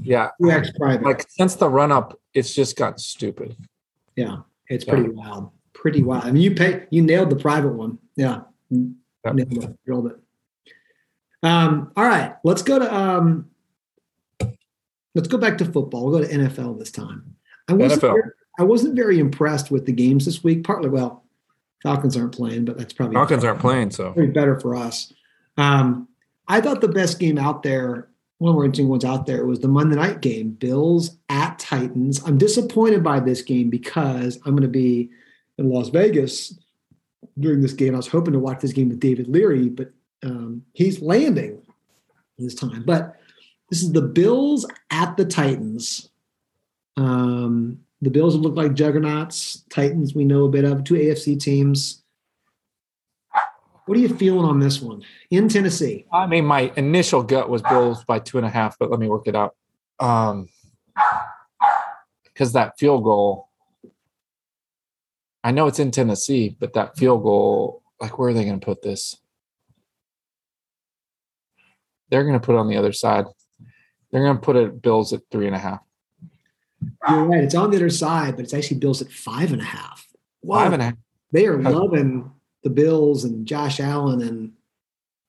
Yeah. 0.00 0.30
2x 0.40 0.76
private. 0.76 1.04
Like 1.04 1.26
since 1.28 1.56
the 1.56 1.68
run 1.68 1.90
up, 1.90 2.18
it's 2.34 2.54
just 2.54 2.76
got 2.76 3.00
stupid. 3.00 3.56
yeah. 4.16 4.38
It's 4.68 4.84
pretty 4.84 5.10
wild. 5.10 5.50
Pretty 5.74 6.02
wild. 6.02 6.24
I 6.24 6.30
mean, 6.30 6.42
you 6.42 6.54
pay, 6.54 6.86
you 6.90 7.02
nailed 7.02 7.28
the 7.28 7.36
private 7.36 7.74
one. 7.74 7.98
Yeah. 8.16 8.42
Yep. 8.70 9.34
Nailed 9.34 9.64
it. 9.64 9.78
Nailed 9.86 10.06
it. 10.06 10.16
Um, 11.42 11.92
all 11.96 12.04
right. 12.04 12.36
Let's 12.44 12.62
go 12.62 12.78
to, 12.78 12.94
um, 12.94 13.50
let's 15.14 15.28
go 15.28 15.38
back 15.38 15.58
to 15.58 15.64
football. 15.64 16.06
We'll 16.06 16.20
go 16.20 16.26
to 16.26 16.32
NFL 16.32 16.78
this 16.78 16.90
time. 16.90 17.36
I 17.68 17.74
wasn't, 17.74 18.02
NFL. 18.02 18.14
very, 18.14 18.30
I 18.58 18.64
wasn't 18.64 18.96
very 18.96 19.18
impressed 19.18 19.70
with 19.70 19.86
the 19.86 19.92
games 19.92 20.24
this 20.24 20.42
week. 20.42 20.64
Partly, 20.64 20.88
well, 20.88 21.24
Falcons 21.82 22.16
aren't 22.16 22.34
playing, 22.34 22.64
but 22.64 22.78
that's 22.78 22.92
probably 22.92 23.14
Falcons 23.14 23.44
aren't 23.44 23.60
playing, 23.60 23.90
so 23.90 24.12
probably 24.12 24.28
better 24.28 24.58
for 24.58 24.74
us. 24.74 25.12
Um, 25.56 26.08
I 26.48 26.60
thought 26.60 26.80
the 26.80 26.88
best 26.88 27.18
game 27.18 27.38
out 27.38 27.62
there, 27.62 28.08
one 28.38 28.50
of 28.50 28.52
the 28.52 28.54
more 28.54 28.64
interesting 28.64 28.88
ones 28.88 29.04
out 29.04 29.26
there, 29.26 29.46
was 29.46 29.60
the 29.60 29.68
Monday 29.68 29.96
night 29.96 30.20
game, 30.20 30.50
Bills 30.50 31.16
at 31.28 31.58
Titans. 31.58 32.22
I'm 32.26 32.38
disappointed 32.38 33.02
by 33.02 33.20
this 33.20 33.42
game 33.42 33.70
because 33.70 34.36
I'm 34.44 34.52
going 34.52 34.62
to 34.62 34.68
be 34.68 35.10
in 35.58 35.70
Las 35.70 35.88
Vegas 35.88 36.58
during 37.38 37.60
this 37.60 37.72
game. 37.72 37.94
I 37.94 37.98
was 37.98 38.08
hoping 38.08 38.32
to 38.32 38.38
watch 38.38 38.60
this 38.60 38.72
game 38.72 38.88
with 38.88 39.00
David 39.00 39.28
Leary, 39.28 39.68
but 39.68 39.92
um, 40.22 40.62
he's 40.72 41.00
landing 41.00 41.62
this 42.38 42.54
time. 42.54 42.84
But 42.84 43.16
this 43.72 43.82
is 43.82 43.92
the 43.92 44.02
Bills 44.02 44.66
at 44.90 45.16
the 45.16 45.24
Titans. 45.24 46.10
Um, 46.98 47.78
the 48.02 48.10
Bills 48.10 48.36
look 48.36 48.54
like 48.54 48.74
juggernauts. 48.74 49.64
Titans, 49.70 50.14
we 50.14 50.26
know 50.26 50.44
a 50.44 50.50
bit 50.50 50.66
of 50.66 50.84
two 50.84 50.92
AFC 50.92 51.40
teams. 51.40 52.02
What 53.86 53.96
are 53.96 54.00
you 54.02 54.14
feeling 54.14 54.44
on 54.44 54.60
this 54.60 54.82
one 54.82 55.02
in 55.30 55.48
Tennessee? 55.48 56.04
I 56.12 56.26
mean, 56.26 56.44
my 56.44 56.70
initial 56.76 57.22
gut 57.22 57.48
was 57.48 57.62
Bills 57.62 58.04
by 58.04 58.18
two 58.18 58.36
and 58.36 58.46
a 58.46 58.50
half, 58.50 58.78
but 58.78 58.90
let 58.90 59.00
me 59.00 59.08
work 59.08 59.26
it 59.26 59.34
out. 59.34 59.56
Um, 59.98 60.50
because 62.24 62.52
that 62.52 62.78
field 62.78 63.04
goal, 63.04 63.48
I 65.42 65.50
know 65.50 65.66
it's 65.66 65.78
in 65.78 65.92
Tennessee, 65.92 66.54
but 66.60 66.74
that 66.74 66.98
field 66.98 67.22
goal, 67.22 67.80
like, 67.98 68.18
where 68.18 68.28
are 68.28 68.34
they 68.34 68.44
going 68.44 68.60
to 68.60 68.66
put 68.66 68.82
this? 68.82 69.16
They're 72.10 72.24
going 72.24 72.38
to 72.38 72.44
put 72.44 72.54
it 72.54 72.58
on 72.58 72.68
the 72.68 72.76
other 72.76 72.92
side. 72.92 73.24
They're 74.12 74.22
going 74.22 74.36
to 74.36 74.42
put 74.42 74.56
it 74.56 74.82
Bills 74.82 75.12
at 75.12 75.22
three 75.30 75.46
and 75.46 75.56
a 75.56 75.58
half. 75.58 75.80
You're 77.08 77.24
right. 77.24 77.42
It's 77.42 77.54
on 77.54 77.70
the 77.70 77.76
other 77.76 77.90
side, 77.90 78.36
but 78.36 78.44
it's 78.44 78.54
actually 78.54 78.78
Bills 78.78 79.00
at 79.00 79.10
five 79.10 79.52
and 79.52 79.62
a 79.62 79.64
half. 79.64 80.06
Wow. 80.42 80.58
Five 80.58 80.72
and 80.74 80.82
a 80.82 80.84
half. 80.86 80.94
They 81.32 81.46
are 81.46 81.56
loving 81.56 82.30
the 82.62 82.70
Bills 82.70 83.24
and 83.24 83.46
Josh 83.46 83.80
Allen 83.80 84.20
and, 84.20 84.52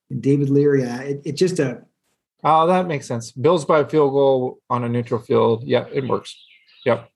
and 0.10 0.22
David 0.22 0.50
Leary. 0.50 0.84
Uh, 0.86 1.02
It, 1.02 1.22
it's 1.26 1.40
just 1.40 1.60
a 1.60 1.84
Oh, 2.44 2.68
that 2.68 2.88
makes 2.88 3.08
sense. 3.08 3.32
Bills 3.32 3.64
by 3.64 3.86
field 3.86 4.12
goal 4.12 4.60
on 4.70 4.84
a 4.84 4.90
neutral 4.90 5.22
field. 5.22 5.64
Yeah, 5.64 5.86
it 5.94 6.08
works. 6.08 6.36
Yep. 6.86 7.10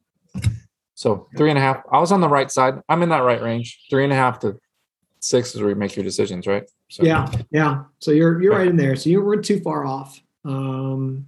So 0.95 1.27
three 1.36 1.50
and 1.50 1.59
a 1.59 1.62
half. 1.62 1.83
I 1.91 2.00
was 2.00 2.12
on 2.12 2.21
the 2.21 2.29
right 2.29 2.50
side. 2.50 2.75
I'm 2.88 3.03
in 3.03 3.09
that 3.09 3.19
right 3.24 3.41
range. 3.41 3.86
Three 3.89 4.05
and 4.05 4.13
a 4.13 4.15
half 4.15 4.39
to 4.39 4.57
six 5.19 5.53
is 5.53 5.62
where 5.62 5.69
you 5.69 5.75
make 5.75 5.95
your 5.95 6.05
decisions, 6.05 6.47
right? 6.47 6.63
So 6.89 7.03
yeah, 7.03 7.29
yeah. 7.51 7.83
So 8.00 8.12
you're 8.12 8.41
you're 8.41 8.55
right 8.55 8.67
in 8.67 8.77
there. 8.77 8.95
So 8.95 9.09
you 9.09 9.21
weren't 9.21 9.43
too 9.43 9.59
far 9.59 9.86
off. 9.86 10.19
Um, 10.45 11.27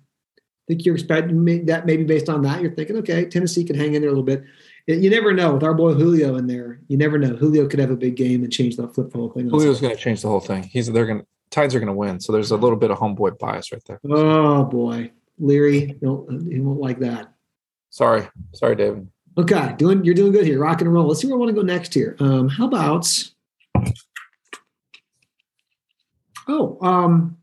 think 0.70 0.86
you're 0.86 0.96
expecting 0.96 1.66
that 1.66 1.86
maybe 1.88 2.04
based 2.04 2.30
on 2.30 2.44
that 2.44 2.62
you're 2.62 2.72
thinking, 2.72 2.96
okay, 2.98 3.26
Tennessee 3.26 3.64
can 3.64 3.76
hang 3.76 3.96
in 3.96 4.02
there 4.02 4.10
a 4.10 4.14
little 4.14 4.24
bit. 4.24 4.44
You 4.86 5.10
never 5.10 5.34
know 5.34 5.54
with 5.54 5.64
our 5.64 5.74
boy 5.74 5.94
Julio 5.94 6.36
in 6.36 6.48
there. 6.48 6.80
You 6.88 6.98
never 6.98 7.18
know. 7.18 7.36
Julio 7.36 7.68
could 7.68 7.80
have 7.80 7.92
a 7.92 7.96
big 7.96 8.16
game 8.16 8.44
and 8.44 8.54
change 8.54 8.76
the 8.76 8.88
flip 8.88 9.12
whole 9.12 9.30
thing. 9.30 9.50
Julio's 9.50 9.82
going 9.82 9.96
to 9.96 10.02
change 10.02 10.22
the 10.22 10.28
whole 10.28 10.40
thing. 10.40 10.64
He's 10.64 10.92
they're 10.92 11.06
going 11.06 11.20
to 11.20 11.26
Tides 11.52 11.74
are 11.74 11.80
going 11.80 11.88
to 11.88 11.94
win. 11.94 12.20
So 12.20 12.32
there's 12.32 12.52
a 12.52 12.58
little 12.58 12.78
bit 12.78 12.92
of 12.92 13.00
homeboy 13.00 13.40
bias 13.40 13.72
right 13.72 13.82
there. 13.86 14.00
Oh 14.08 14.64
boy, 14.66 15.12
Leary, 15.40 15.98
don't, 16.00 16.48
he 16.52 16.60
won't 16.60 16.80
like 16.80 17.00
that. 17.00 17.34
Sorry, 17.90 18.30
sorry, 18.54 18.76
David. 18.76 19.08
Okay, 19.36 19.74
doing 19.78 20.04
you're 20.04 20.14
doing 20.14 20.32
good 20.32 20.46
here, 20.46 20.60
rock 20.60 20.82
and 20.82 20.94
roll. 20.94 21.08
Let's 21.08 21.22
see 21.22 21.28
where 21.28 21.38
I 21.38 21.40
want 21.40 21.50
to 21.50 21.56
go 21.56 21.64
next 21.64 21.94
here. 21.96 22.16
Um, 22.20 22.50
how 22.50 22.68
about? 22.68 23.32
Oh, 26.48 26.78
um, 26.82 27.39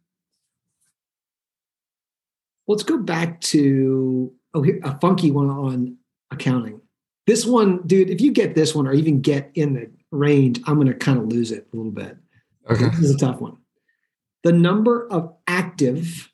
let's 2.66 2.82
go 2.82 2.98
back 2.98 3.40
to 3.40 4.32
oh 4.54 4.62
here 4.62 4.80
a 4.84 4.98
funky 4.98 5.30
one 5.30 5.50
on 5.50 5.96
accounting. 6.30 6.80
This 7.26 7.44
one, 7.44 7.84
dude, 7.86 8.10
if 8.10 8.20
you 8.20 8.30
get 8.32 8.54
this 8.54 8.74
one 8.74 8.86
or 8.86 8.92
even 8.92 9.20
get 9.20 9.50
in 9.54 9.74
the 9.74 9.90
range, 10.12 10.60
I'm 10.66 10.76
going 10.76 10.86
to 10.86 10.94
kind 10.94 11.18
of 11.18 11.26
lose 11.26 11.50
it 11.50 11.66
a 11.72 11.76
little 11.76 11.90
bit. 11.90 12.16
Okay. 12.70 12.88
This 12.90 13.00
is 13.00 13.14
a 13.14 13.18
tough 13.18 13.40
one. 13.40 13.56
The 14.44 14.52
number 14.52 15.10
of 15.10 15.34
active 15.48 16.30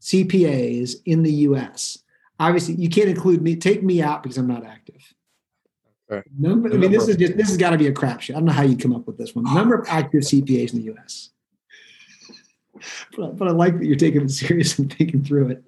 CPAs 0.00 0.94
in 1.04 1.22
the 1.22 1.32
US. 1.32 1.98
Obviously, 2.38 2.74
you 2.74 2.88
can't 2.88 3.08
include 3.08 3.42
me. 3.42 3.56
Take 3.56 3.82
me 3.82 4.00
out 4.00 4.22
because 4.22 4.38
I'm 4.38 4.46
not 4.46 4.64
active. 4.64 5.02
Right. 6.08 6.22
Number, 6.38 6.72
I 6.72 6.76
mean, 6.76 6.92
this 6.92 7.08
is 7.08 7.16
just 7.16 7.36
this 7.36 7.48
has 7.48 7.56
got 7.56 7.70
to 7.70 7.78
be 7.78 7.88
a 7.88 7.92
crapshoot. 7.92 8.30
I 8.30 8.34
don't 8.34 8.44
know 8.44 8.52
how 8.52 8.62
you 8.62 8.76
come 8.76 8.94
up 8.94 9.06
with 9.06 9.18
this 9.18 9.34
one. 9.34 9.44
Number 9.54 9.74
of 9.74 9.86
active 9.88 10.22
CPAs 10.22 10.72
in 10.72 10.78
the 10.78 10.94
US. 10.94 11.30
But, 13.16 13.36
but 13.36 13.48
I 13.48 13.50
like 13.52 13.78
that 13.78 13.86
you're 13.86 13.96
taking 13.96 14.22
it 14.22 14.30
serious 14.30 14.78
and 14.78 14.92
thinking 14.92 15.24
through 15.24 15.50
it. 15.50 15.64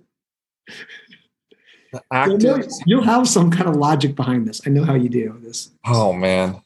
The 1.92 1.98
So 1.98 2.04
active. 2.12 2.70
you'll 2.86 3.02
have 3.04 3.26
some 3.28 3.50
kind 3.50 3.68
of 3.68 3.76
logic 3.76 4.14
behind 4.14 4.46
this. 4.46 4.60
I 4.66 4.70
know 4.70 4.84
how 4.84 4.94
you 4.94 5.08
do 5.08 5.38
this. 5.42 5.70
Oh 5.86 6.12
man. 6.12 6.60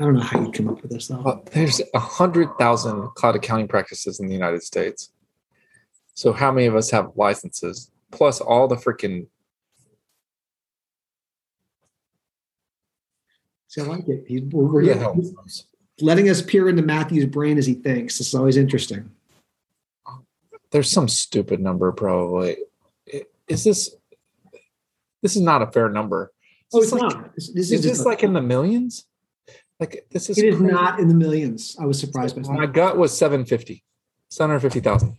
I 0.00 0.04
don't 0.04 0.14
know 0.14 0.20
how 0.22 0.40
you 0.40 0.50
come 0.50 0.68
up 0.68 0.82
with 0.82 0.90
this 0.90 1.08
though. 1.08 1.20
Well, 1.20 1.44
there's 1.52 1.80
a 1.94 1.98
hundred 1.98 2.48
thousand 2.58 3.10
cloud 3.14 3.36
accounting 3.36 3.68
practices 3.68 4.18
in 4.18 4.26
the 4.26 4.32
United 4.34 4.62
States. 4.62 5.12
So 6.14 6.32
how 6.32 6.50
many 6.50 6.66
of 6.66 6.74
us 6.74 6.90
have 6.90 7.12
licenses? 7.14 7.90
Plus 8.10 8.40
all 8.40 8.66
the 8.68 8.76
freaking 8.76 9.26
So 13.68 13.84
I 13.84 13.86
like 13.86 14.06
it. 14.08 14.24
He's, 14.26 14.42
we're, 14.42 14.64
we're 14.64 14.80
who 14.82 14.86
the 14.94 15.12
he's 15.14 15.32
knows? 15.32 15.66
Letting 16.02 16.28
us 16.28 16.42
peer 16.42 16.68
into 16.68 16.82
Matthew's 16.82 17.26
brain 17.26 17.58
as 17.58 17.66
he 17.66 17.74
thinks. 17.74 18.18
This 18.18 18.28
is 18.28 18.34
always 18.34 18.56
interesting. 18.56 19.10
There's 20.70 20.90
some 20.90 21.08
stupid 21.08 21.60
number 21.60 21.92
probably. 21.92 22.56
Is 23.48 23.64
this? 23.64 23.94
This 25.22 25.36
is 25.36 25.42
not 25.42 25.62
a 25.62 25.66
fair 25.70 25.88
number. 25.88 26.32
Oh, 26.74 26.82
it's 26.82 26.92
like, 26.92 27.02
not. 27.02 27.34
This, 27.34 27.48
this 27.52 27.66
Is 27.66 27.72
is 27.72 27.82
this 27.82 27.92
just 27.92 28.06
like 28.06 28.22
in 28.22 28.32
the 28.32 28.40
millions? 28.40 29.06
Like 29.78 30.06
this 30.10 30.30
is. 30.30 30.38
it 30.38 30.46
is 30.46 30.56
crazy. 30.56 30.72
not 30.72 30.98
in 31.00 31.08
the 31.08 31.14
millions. 31.14 31.76
I 31.78 31.84
was 31.86 31.98
surprised 32.00 32.40
by 32.40 32.52
My 32.52 32.66
gut 32.66 32.96
was 32.96 33.16
750. 33.16 33.82
750,000. 34.30 35.16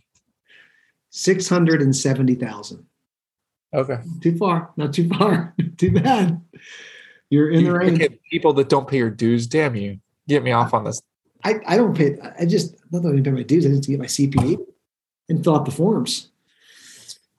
Six 1.12 1.48
hundred 1.48 1.82
and 1.84 1.96
seventy 1.96 2.34
thousand. 2.34 2.86
Okay. 3.74 3.98
Too 4.22 4.36
far. 4.36 4.72
Not 4.78 4.94
too 4.94 5.08
far. 5.10 5.54
too 5.78 5.92
bad. 5.92 6.42
You're 7.30 7.52
in 7.52 7.63
the 7.63 7.70
You 7.70 7.75
range. 7.75 8.00
look 8.00 8.12
at 8.12 8.24
people 8.32 8.54
that 8.54 8.70
don't 8.70 8.88
pay 8.88 8.98
your 8.98 9.10
dues. 9.12 9.46
Damn 9.46 9.75
you. 9.75 10.00
Get 10.27 10.44
me 10.44 10.51
off 10.51 10.74
on 10.74 10.84
this. 10.86 11.01
I, 11.44 11.60
I 11.68 11.75
don't 11.77 11.96
pay. 11.96 12.18
I 12.39 12.46
just 12.46 12.75
not 12.92 13.03
that 13.03 13.10
I 13.10 13.12
didn't 13.13 13.25
pay 13.25 13.32
my 13.32 13.44
dues. 13.44 13.65
I 13.65 13.70
just 13.70 13.88
get 13.89 14.00
my 14.00 14.06
CPA 14.06 14.58
and 15.30 15.44
fill 15.44 15.56
out 15.58 15.65
the 15.65 15.72
forms. 15.72 16.30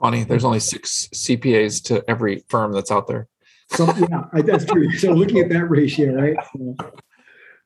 Funny. 0.00 0.25
There's 0.25 0.45
only 0.45 0.61
six 0.61 1.09
CPAs 1.14 1.83
to 1.85 2.05
every 2.09 2.45
firm 2.49 2.73
that's 2.73 2.91
out 2.91 3.07
there. 3.07 3.29
So 3.71 3.87
yeah, 4.11 4.25
that's 4.43 4.67
true. 4.67 4.91
So 4.99 5.12
looking 5.12 5.38
at 5.38 5.49
that 5.49 5.64
ratio, 5.71 6.12
right? 6.14 6.37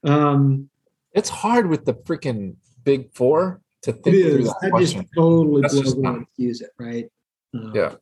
Um, 0.05 0.71
It's 1.13 1.29
hard 1.29 1.67
with 1.69 1.85
the 1.85 1.95
freaking 1.95 2.55
big 2.85 3.13
four 3.15 3.61
to 3.83 3.91
it 3.91 4.05
think 4.05 4.05
through 4.05 4.39
is. 4.43 4.47
that 4.47 4.71
That 4.73 4.79
just 4.79 4.97
totally 5.17 5.63
That's 5.63 5.75
blows 5.75 5.85
just 5.87 5.99
not- 5.99 6.13
when 6.15 6.27
use 6.37 6.61
it, 6.61 6.71
right? 6.79 7.11
Um, 7.55 7.73
Yeah. 7.75 7.95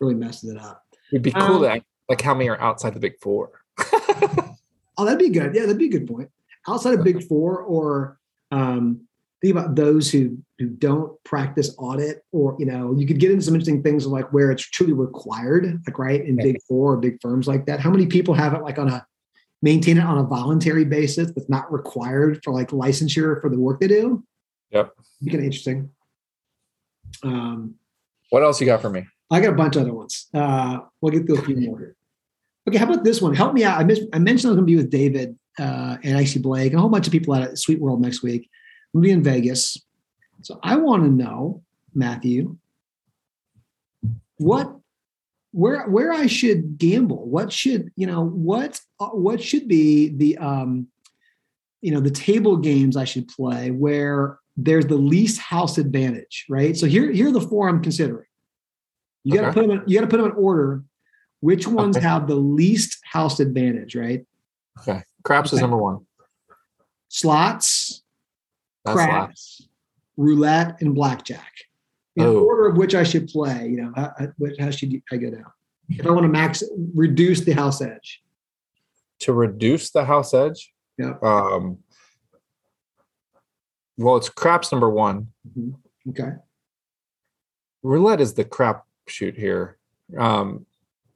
really 0.00 0.14
messes 0.14 0.50
it 0.50 0.56
up. 0.58 0.82
It'd 1.12 1.22
be 1.22 1.32
cool 1.32 1.42
Um, 1.42 1.62
to 1.62 1.82
like 2.08 2.20
how 2.22 2.32
many 2.34 2.48
are 2.48 2.60
outside 2.60 2.94
the 2.94 3.00
big 3.00 3.18
four. 3.20 3.50
Oh, 5.00 5.06
that'd 5.06 5.18
be 5.18 5.30
good. 5.30 5.54
Yeah, 5.54 5.62
that'd 5.62 5.78
be 5.78 5.86
a 5.86 5.90
good 5.90 6.06
point. 6.06 6.28
Outside 6.68 6.92
of 6.92 7.02
Big 7.02 7.26
Four, 7.26 7.62
or 7.62 8.18
um, 8.50 9.00
think 9.40 9.52
about 9.52 9.76
those 9.76 10.10
who 10.10 10.36
who 10.58 10.66
don't 10.66 11.12
practice 11.24 11.74
audit, 11.78 12.22
or 12.32 12.54
you 12.58 12.66
know, 12.66 12.94
you 12.94 13.06
could 13.06 13.18
get 13.18 13.30
into 13.30 13.42
some 13.42 13.54
interesting 13.54 13.82
things 13.82 14.06
like 14.06 14.30
where 14.30 14.50
it's 14.50 14.62
truly 14.62 14.92
required, 14.92 15.80
like 15.86 15.98
right 15.98 16.22
in 16.22 16.36
Big 16.36 16.58
Four 16.68 16.92
or 16.92 16.96
big 16.98 17.18
firms 17.22 17.48
like 17.48 17.64
that. 17.64 17.80
How 17.80 17.88
many 17.88 18.04
people 18.06 18.34
have 18.34 18.52
it 18.52 18.60
like 18.62 18.78
on 18.78 18.88
a 18.88 19.06
maintain 19.62 19.96
it 19.96 20.04
on 20.04 20.18
a 20.18 20.22
voluntary 20.22 20.84
basis 20.84 21.30
that's 21.32 21.48
not 21.48 21.72
required 21.72 22.40
for 22.44 22.52
like 22.52 22.68
licensure 22.68 23.40
for 23.40 23.48
the 23.48 23.58
work 23.58 23.80
they 23.80 23.88
do. 23.88 24.22
Yep. 24.70 24.92
Be 25.22 25.30
kind 25.30 25.40
of 25.40 25.44
interesting. 25.46 25.90
Um, 27.22 27.74
What 28.30 28.42
else 28.42 28.60
you 28.60 28.66
got 28.66 28.82
for 28.82 28.90
me? 28.90 29.06
I 29.30 29.40
got 29.40 29.52
a 29.52 29.56
bunch 29.56 29.76
of 29.76 29.82
other 29.82 29.94
ones. 29.94 30.26
Uh, 30.34 30.80
we'll 31.00 31.12
get 31.12 31.26
through 31.26 31.38
a 31.38 31.42
few 31.42 31.56
more 31.56 31.78
here. 31.78 31.96
Okay, 32.70 32.78
how 32.78 32.84
about 32.84 33.02
this 33.02 33.20
one? 33.20 33.34
Help 33.34 33.52
me 33.52 33.64
out. 33.64 33.80
I, 33.80 33.82
miss, 33.84 33.98
I 34.12 34.20
mentioned 34.20 34.46
I 34.48 34.52
was 34.52 34.56
going 34.58 34.66
to 34.68 34.72
be 34.72 34.76
with 34.76 34.90
David 34.90 35.36
uh, 35.58 35.96
and 36.04 36.16
actually 36.16 36.42
Blake 36.42 36.70
and 36.70 36.78
a 36.78 36.80
whole 36.80 36.88
bunch 36.88 37.08
of 37.08 37.12
people 37.12 37.34
at 37.34 37.50
SuiteWorld 37.54 37.98
next 37.98 38.22
week. 38.22 38.48
I'm 38.94 39.00
going 39.00 39.02
to 39.02 39.08
be 39.08 39.12
in 39.12 39.22
Vegas. 39.24 39.76
So 40.42 40.60
I 40.62 40.76
want 40.76 41.02
to 41.02 41.08
know, 41.10 41.64
Matthew, 41.94 42.56
what 44.36 44.76
where 45.52 45.88
where 45.88 46.12
I 46.12 46.28
should 46.28 46.78
gamble. 46.78 47.28
What 47.28 47.52
should 47.52 47.90
you 47.96 48.06
know? 48.06 48.24
What 48.24 48.80
uh, 49.00 49.08
what 49.08 49.42
should 49.42 49.66
be 49.66 50.10
the 50.10 50.38
um, 50.38 50.86
you 51.80 51.90
know 51.90 51.98
the 52.00 52.10
table 52.12 52.56
games 52.56 52.96
I 52.96 53.04
should 53.04 53.26
play 53.26 53.72
where 53.72 54.38
there's 54.56 54.86
the 54.86 54.94
least 54.94 55.40
house 55.40 55.76
advantage, 55.76 56.46
right? 56.48 56.76
So 56.76 56.86
here 56.86 57.10
here 57.10 57.28
are 57.28 57.32
the 57.32 57.40
four 57.40 57.68
I'm 57.68 57.82
considering. 57.82 58.26
You 59.24 59.34
got 59.34 59.40
to 59.40 59.46
Okay. 59.48 59.60
put 59.60 59.68
them. 59.68 59.78
In, 59.78 59.88
you 59.88 59.98
got 59.98 60.02
to 60.02 60.06
put 60.06 60.22
them 60.22 60.30
in 60.30 60.36
order. 60.36 60.84
Which 61.40 61.66
ones 61.66 61.96
Okay. 61.96 62.06
have 62.06 62.26
the 62.26 62.34
least 62.34 62.98
house 63.04 63.40
advantage, 63.40 63.96
right? 63.96 64.26
Okay. 64.80 65.02
Craps 65.22 65.52
is 65.52 65.60
number 65.60 65.76
one. 65.76 66.06
Slots, 67.08 68.02
That's 68.84 68.94
craps, 68.96 69.68
roulette, 70.16 70.80
and 70.80 70.94
blackjack. 70.94 71.52
In 72.16 72.24
Oh. 72.24 72.44
order 72.44 72.66
of 72.68 72.76
which 72.76 72.94
I 72.94 73.02
should 73.02 73.28
play, 73.28 73.68
you 73.68 73.76
know, 73.82 73.92
how, 73.96 74.70
should 74.70 75.02
I 75.10 75.16
go 75.16 75.30
down? 75.30 75.44
If 75.88 76.06
I 76.06 76.10
want 76.10 76.22
to 76.24 76.28
max 76.28 76.62
reduce 76.94 77.40
the 77.40 77.52
house 77.52 77.80
edge. 77.80 78.22
To 79.20 79.32
reduce 79.32 79.90
the 79.90 80.04
house 80.04 80.32
edge. 80.34 80.72
Yeah. 80.98 81.14
Um 81.22 81.78
well, 83.96 84.16
it's 84.16 84.28
craps 84.30 84.72
number 84.72 84.88
one. 84.88 85.28
Okay. 86.08 86.32
roulette 87.82 88.20
is 88.20 88.34
the 88.34 88.44
crap 88.44 88.86
shoot 89.06 89.36
here. 89.36 89.78
Um, 90.16 90.66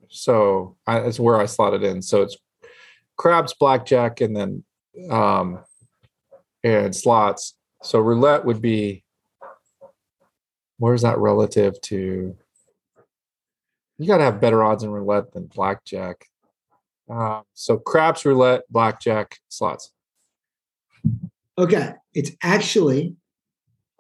so 0.08 0.76
I, 0.86 1.00
that's 1.00 1.20
where 1.20 1.36
I 1.36 1.46
slot 1.46 1.74
it 1.74 1.82
in. 1.82 2.02
So 2.02 2.22
it's 2.22 2.36
craps, 3.16 3.54
blackjack, 3.54 4.20
and 4.20 4.36
then 4.36 4.64
um, 5.10 5.60
and 6.62 6.94
slots. 6.94 7.54
So 7.82 7.98
roulette 7.98 8.44
would 8.44 8.62
be 8.62 9.04
where's 10.78 11.02
that 11.02 11.18
relative 11.18 11.80
to? 11.82 12.36
You 13.98 14.06
got 14.08 14.18
to 14.18 14.24
have 14.24 14.40
better 14.40 14.64
odds 14.64 14.82
in 14.82 14.90
roulette 14.90 15.32
than 15.32 15.46
blackjack. 15.46 16.26
Uh, 17.08 17.42
so 17.52 17.76
craps, 17.76 18.24
roulette, 18.24 18.62
blackjack, 18.70 19.38
slots. 19.48 19.92
Okay. 21.56 21.92
It's 22.12 22.32
actually 22.42 23.14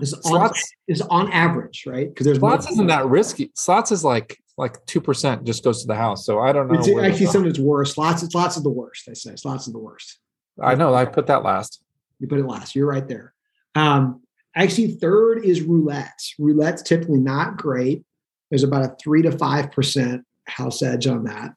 is 0.00 0.14
on 0.14 0.22
Slots, 0.22 0.72
is 0.88 1.00
on 1.02 1.30
average, 1.32 1.84
right? 1.86 2.08
Because 2.08 2.26
there's 2.26 2.38
slots 2.38 2.70
isn't 2.70 2.88
that 2.88 3.06
risky. 3.06 3.52
Slots 3.54 3.92
is 3.92 4.02
like 4.02 4.38
like 4.56 4.84
two 4.86 5.00
percent 5.00 5.44
just 5.44 5.64
goes 5.64 5.80
to 5.82 5.86
the 5.86 5.96
house. 5.96 6.24
So 6.24 6.40
I 6.40 6.52
don't 6.52 6.68
know. 6.68 6.78
It's 6.78 6.88
actually 6.88 7.26
some 7.26 7.42
of 7.42 7.48
it's 7.48 7.58
worse. 7.58 7.94
Slots, 7.94 8.34
lots 8.34 8.56
of 8.56 8.62
the 8.62 8.70
worst. 8.70 9.04
They 9.06 9.14
say 9.14 9.32
it's 9.32 9.44
lots 9.44 9.66
of 9.66 9.72
the 9.72 9.78
worst. 9.78 10.18
I 10.62 10.74
know. 10.74 10.94
I 10.94 11.04
put 11.04 11.26
that 11.26 11.42
last. 11.42 11.82
You 12.20 12.28
put 12.28 12.38
it 12.38 12.46
last. 12.46 12.74
You're 12.76 12.86
right 12.86 13.06
there. 13.06 13.34
Um, 13.74 14.22
actually, 14.54 14.92
third 14.92 15.44
is 15.44 15.62
roulette. 15.62 16.20
Roulette's 16.38 16.82
typically 16.82 17.18
not 17.18 17.56
great. 17.56 18.04
There's 18.50 18.62
about 18.62 18.84
a 18.84 18.96
three 19.02 19.22
to 19.22 19.32
five 19.32 19.72
percent 19.72 20.24
house 20.46 20.82
edge 20.82 21.06
on 21.08 21.24
that. 21.24 21.54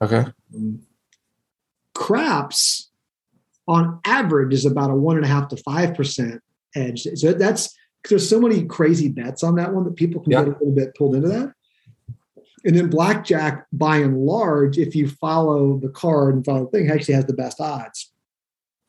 Okay. 0.00 0.26
Craps, 1.94 2.90
on 3.66 3.98
average, 4.04 4.54
is 4.54 4.64
about 4.64 4.90
a 4.90 4.94
one 4.94 5.16
and 5.16 5.24
a 5.24 5.28
half 5.28 5.48
to 5.48 5.56
five 5.56 5.94
percent 5.96 6.40
edge. 6.76 7.08
So 7.16 7.32
that's 7.32 7.74
there's 8.08 8.28
so 8.28 8.40
many 8.40 8.64
crazy 8.64 9.08
bets 9.08 9.42
on 9.42 9.56
that 9.56 9.74
one 9.74 9.84
that 9.84 9.96
people 9.96 10.22
can 10.22 10.30
Yeah. 10.30 10.44
get 10.44 10.48
a 10.48 10.58
little 10.58 10.74
bit 10.74 10.94
pulled 10.94 11.16
into 11.16 11.28
that. 11.28 11.52
And 12.64 12.76
then 12.76 12.90
blackjack, 12.90 13.66
by 13.72 13.98
and 13.98 14.18
large, 14.18 14.78
if 14.78 14.94
you 14.94 15.08
follow 15.08 15.78
the 15.78 15.88
card 15.88 16.34
and 16.34 16.44
follow 16.44 16.64
the 16.64 16.70
thing, 16.70 16.90
actually 16.90 17.14
has 17.14 17.26
the 17.26 17.32
best 17.32 17.60
odds. 17.60 18.12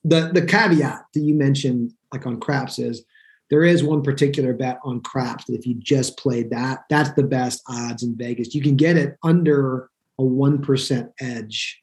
The 0.03 0.31
the 0.33 0.45
caveat 0.45 1.01
that 1.13 1.19
you 1.19 1.35
mentioned, 1.35 1.93
like 2.13 2.25
on 2.25 2.39
craps, 2.39 2.79
is 2.79 3.03
there 3.49 3.63
is 3.63 3.83
one 3.83 4.01
particular 4.01 4.53
bet 4.53 4.79
on 4.83 5.01
craps 5.01 5.45
that 5.45 5.55
if 5.55 5.65
you 5.65 5.75
just 5.75 6.17
played 6.17 6.51
that, 6.51 6.85
that's 6.89 7.11
the 7.11 7.23
best 7.23 7.61
odds 7.67 8.03
in 8.03 8.15
Vegas. 8.15 8.55
You 8.55 8.61
can 8.61 8.75
get 8.75 8.95
it 8.97 9.17
under 9.23 9.89
a 10.17 10.23
one 10.23 10.61
percent 10.61 11.11
edge 11.19 11.81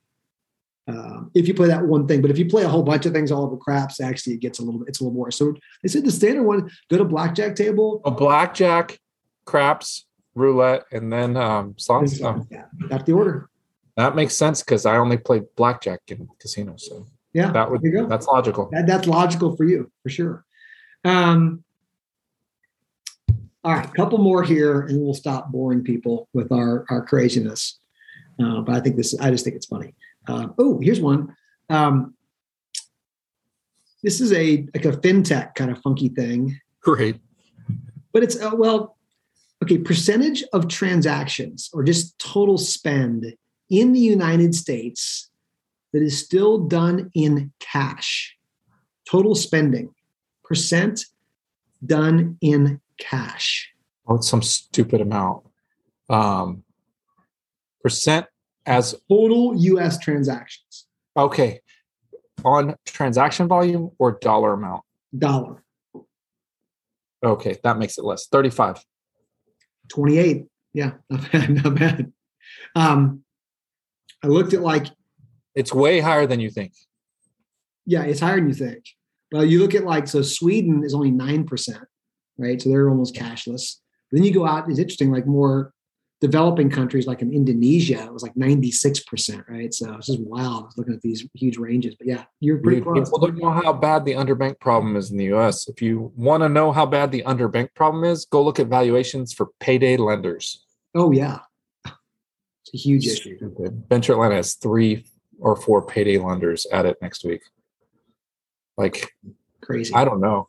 um, 0.89 1.31
if 1.35 1.49
you 1.49 1.55
play 1.55 1.69
that 1.69 1.87
one 1.87 2.07
thing. 2.07 2.23
But 2.23 2.31
if 2.31 2.39
you 2.39 2.47
play 2.47 2.63
a 2.63 2.69
whole 2.69 2.83
bunch 2.83 3.07
of 3.07 3.13
things 3.13 3.33
all 3.33 3.45
over 3.45 3.57
craps, 3.57 4.01
actually 4.01 4.35
it 4.35 4.41
gets 4.41 4.59
a 4.59 4.63
little 4.63 4.81
bit 4.81 4.89
it's 4.89 5.01
a 5.01 5.05
little 5.05 5.17
more. 5.17 5.31
So 5.31 5.55
they 5.83 5.89
said 5.89 6.05
the 6.05 6.13
standard 6.13 6.45
one, 6.45 6.71
go 6.91 6.99
to 6.99 7.05
blackjack 7.05 7.57
table. 7.57 8.01
A 8.05 8.11
blackjack, 8.11 8.99
craps, 9.45 10.06
roulette, 10.37 10.85
and 10.93 11.13
then 11.13 11.37
um, 11.37 11.75
slots. 11.79 12.23
Um, 12.23 12.47
Yeah, 12.51 12.67
that's 12.89 13.05
the 13.05 13.13
order. 13.13 13.49
that 13.97 14.15
makes 14.15 14.37
sense 14.37 14.63
because 14.63 14.87
I 14.87 14.97
only 14.99 15.17
played 15.17 15.45
blackjack 15.57 16.01
in 16.09 16.29
casinos, 16.39 16.87
so 16.89 17.07
Yeah, 17.33 17.51
that 17.53 17.69
would 17.71 17.83
go. 17.83 18.07
that's 18.07 18.27
logical. 18.27 18.69
That, 18.71 18.87
that's 18.87 19.09
logical 19.09 19.57
for 19.57 19.65
you 19.65 19.91
for 20.03 20.11
sure. 20.11 20.45
Um, 21.05 21.65
all 23.65 23.73
right, 23.73 23.87
a 23.87 23.93
couple 23.93 24.19
more 24.19 24.45
here, 24.45 24.83
and 24.83 25.01
we'll 25.03 25.15
stop 25.15 25.51
boring 25.51 25.83
people 25.83 26.29
with 26.33 26.53
our 26.53 26.85
our 26.91 27.05
craziness. 27.05 27.81
Uh, 28.39 28.61
but 28.61 28.77
I 28.77 28.81
think 28.81 28.97
this, 28.97 29.19
I 29.19 29.31
just 29.31 29.45
think 29.45 29.57
it's 29.57 29.67
funny. 29.67 29.95
Uh, 30.29 30.49
oh, 30.59 30.79
here's 30.81 31.01
one. 31.01 31.35
Um, 31.71 32.15
this 34.03 34.21
is 34.21 34.33
a 34.33 34.67
like 34.75 34.85
a 34.85 34.93
fintech 34.93 35.55
kind 35.55 35.71
of 35.71 35.79
funky 35.83 36.09
thing, 36.11 36.61
Great. 36.83 37.17
but 38.13 38.23
it's 38.23 38.41
uh, 38.41 38.51
well, 38.55 38.96
okay. 39.67 39.83
Percentage 39.83 40.45
of 40.53 40.69
transactions 40.69 41.71
or 41.73 41.83
just 41.83 42.19
total 42.19 42.59
spend 42.59 43.35
in 43.69 43.93
the 43.93 44.01
United 44.01 44.55
States 44.55 45.31
that 45.93 46.03
is 46.03 46.19
still 46.19 46.59
done 46.59 47.11
in 47.15 47.53
cash. 47.59 48.37
Total 49.09 49.35
spending 49.35 49.93
percent 50.45 51.05
done 51.85 52.39
in 52.41 52.81
cash. 52.99 53.73
Oh, 54.07 54.17
it's 54.17 54.29
some 54.29 54.43
stupid 54.43 55.01
amount. 55.01 55.45
Um, 56.09 56.63
percent 57.83 58.27
as 58.65 58.95
Total 59.09 59.55
US 59.57 59.99
transactions, 59.99 60.87
okay 61.17 61.61
on 62.45 62.77
transaction 62.85 63.49
volume 63.49 63.91
or 63.99 64.19
dollar 64.21 64.53
amount. 64.53 64.83
dollar, 65.17 65.63
Okay, 67.25 67.59
that 67.65 67.79
makes 67.79 67.99
it 67.99 68.05
less. 68.05 68.27
Thirty-five. 68.27 68.85
28. 69.89 70.45
Yeah, 70.75 70.93
not 71.11 71.33
bad, 71.33 71.65
not 71.65 71.75
bad. 71.75 72.13
Um, 72.75 73.23
I 74.23 74.29
looked 74.29 74.53
at 74.55 74.61
like, 74.61 74.87
It's 75.55 75.73
way 75.73 76.01
higher 76.01 76.27
than 76.27 76.41
you 76.41 76.51
think. 76.51 76.73
yeah, 77.87 78.03
it's 78.03 78.21
higher 78.21 78.37
than 78.37 78.49
you 78.49 78.55
think. 78.55 78.85
But 79.31 79.49
you 79.49 79.59
look 79.59 79.75
at 79.75 79.85
like, 79.85 80.07
so 80.09 80.23
Sweden 80.23 80.83
is 80.85 80.95
only 80.95 81.11
9%, 81.11 81.79
right? 82.39 82.61
So 82.63 82.69
they're 82.69 82.89
almost 82.89 83.15
cashless. 83.15 83.77
Then 84.13 84.23
you 84.23 84.33
go 84.33 84.47
out, 84.47 84.69
it's 84.71 84.79
interesting, 84.79 85.11
like 85.11 85.27
more 85.27 85.73
developing 86.27 86.71
countries 86.71 87.07
like 87.07 87.23
in 87.23 87.33
Indonesia, 87.33 88.03
it 88.05 88.13
was 88.13 88.23
like 88.23 88.35
96%, 88.35 89.49
right? 89.49 89.73
So 89.73 89.95
it's 89.95 90.07
just 90.07 90.21
wild 90.21 90.73
looking 90.77 90.95
at 90.95 91.01
these 91.03 91.27
huge 91.35 91.57
ranges. 91.57 91.95
But 91.95 92.09
yeah, 92.09 92.25
you're 92.41 92.59
pretty 92.59 92.81
close. 92.81 93.09
People 93.09 93.19
don't 93.21 93.37
know 93.37 93.51
how 93.51 93.73
bad 93.73 94.05
the 94.05 94.13
underbank 94.13 94.59
problem 94.61 94.97
is 94.97 95.11
in 95.11 95.17
the 95.17 95.27
U.S. 95.27 95.69
If 95.69 95.81
you 95.81 96.13
want 96.17 96.43
to 96.43 96.49
know 96.49 96.73
how 96.73 96.87
bad 96.87 97.13
the 97.13 97.23
underbank 97.23 97.75
problem 97.75 98.05
is, 98.05 98.25
go 98.25 98.43
look 98.43 98.59
at 98.59 98.67
valuations 98.67 99.33
for 99.33 99.49
payday 99.61 99.97
lenders. 99.97 100.65
Oh, 100.95 101.13
yeah. 101.13 101.41
It's 101.85 102.75
a 102.75 102.77
huge 102.77 103.07
issue. 103.07 103.37
Stupid. 103.37 103.85
Venture 103.89 104.15
Atlanta 104.15 104.37
has 104.37 104.55
three 104.55 105.07
or 105.39 105.55
four 105.55 105.87
payday 105.87 106.19
lenders 106.19 106.67
at 106.73 106.87
it 106.87 106.97
next 107.01 107.25
week. 107.25 107.43
Like, 108.77 109.15
Crazy. 109.61 109.95
I 109.95 110.05
don't 110.05 110.21
know. 110.21 110.49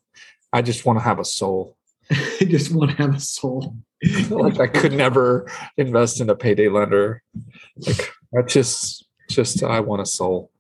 I 0.52 0.62
just 0.62 0.86
want 0.86 1.00
to 1.00 1.04
have 1.04 1.20
a 1.20 1.26
soul. 1.26 1.78
I 2.12 2.46
just 2.48 2.74
want 2.74 2.92
to 2.92 2.98
have 2.98 3.16
a 3.16 3.20
soul. 3.20 3.76
like 4.30 4.60
I 4.60 4.68
could 4.68 4.94
never 4.94 5.50
invest 5.78 6.22
in 6.22 6.30
a 6.30 6.36
payday 6.36 6.70
lender. 6.70 7.24
Like 7.78 8.12
I 8.38 8.42
just, 8.44 9.06
just 9.30 9.64
I 9.64 9.80
want 9.80 10.02
a 10.02 10.06
soul. 10.06 10.52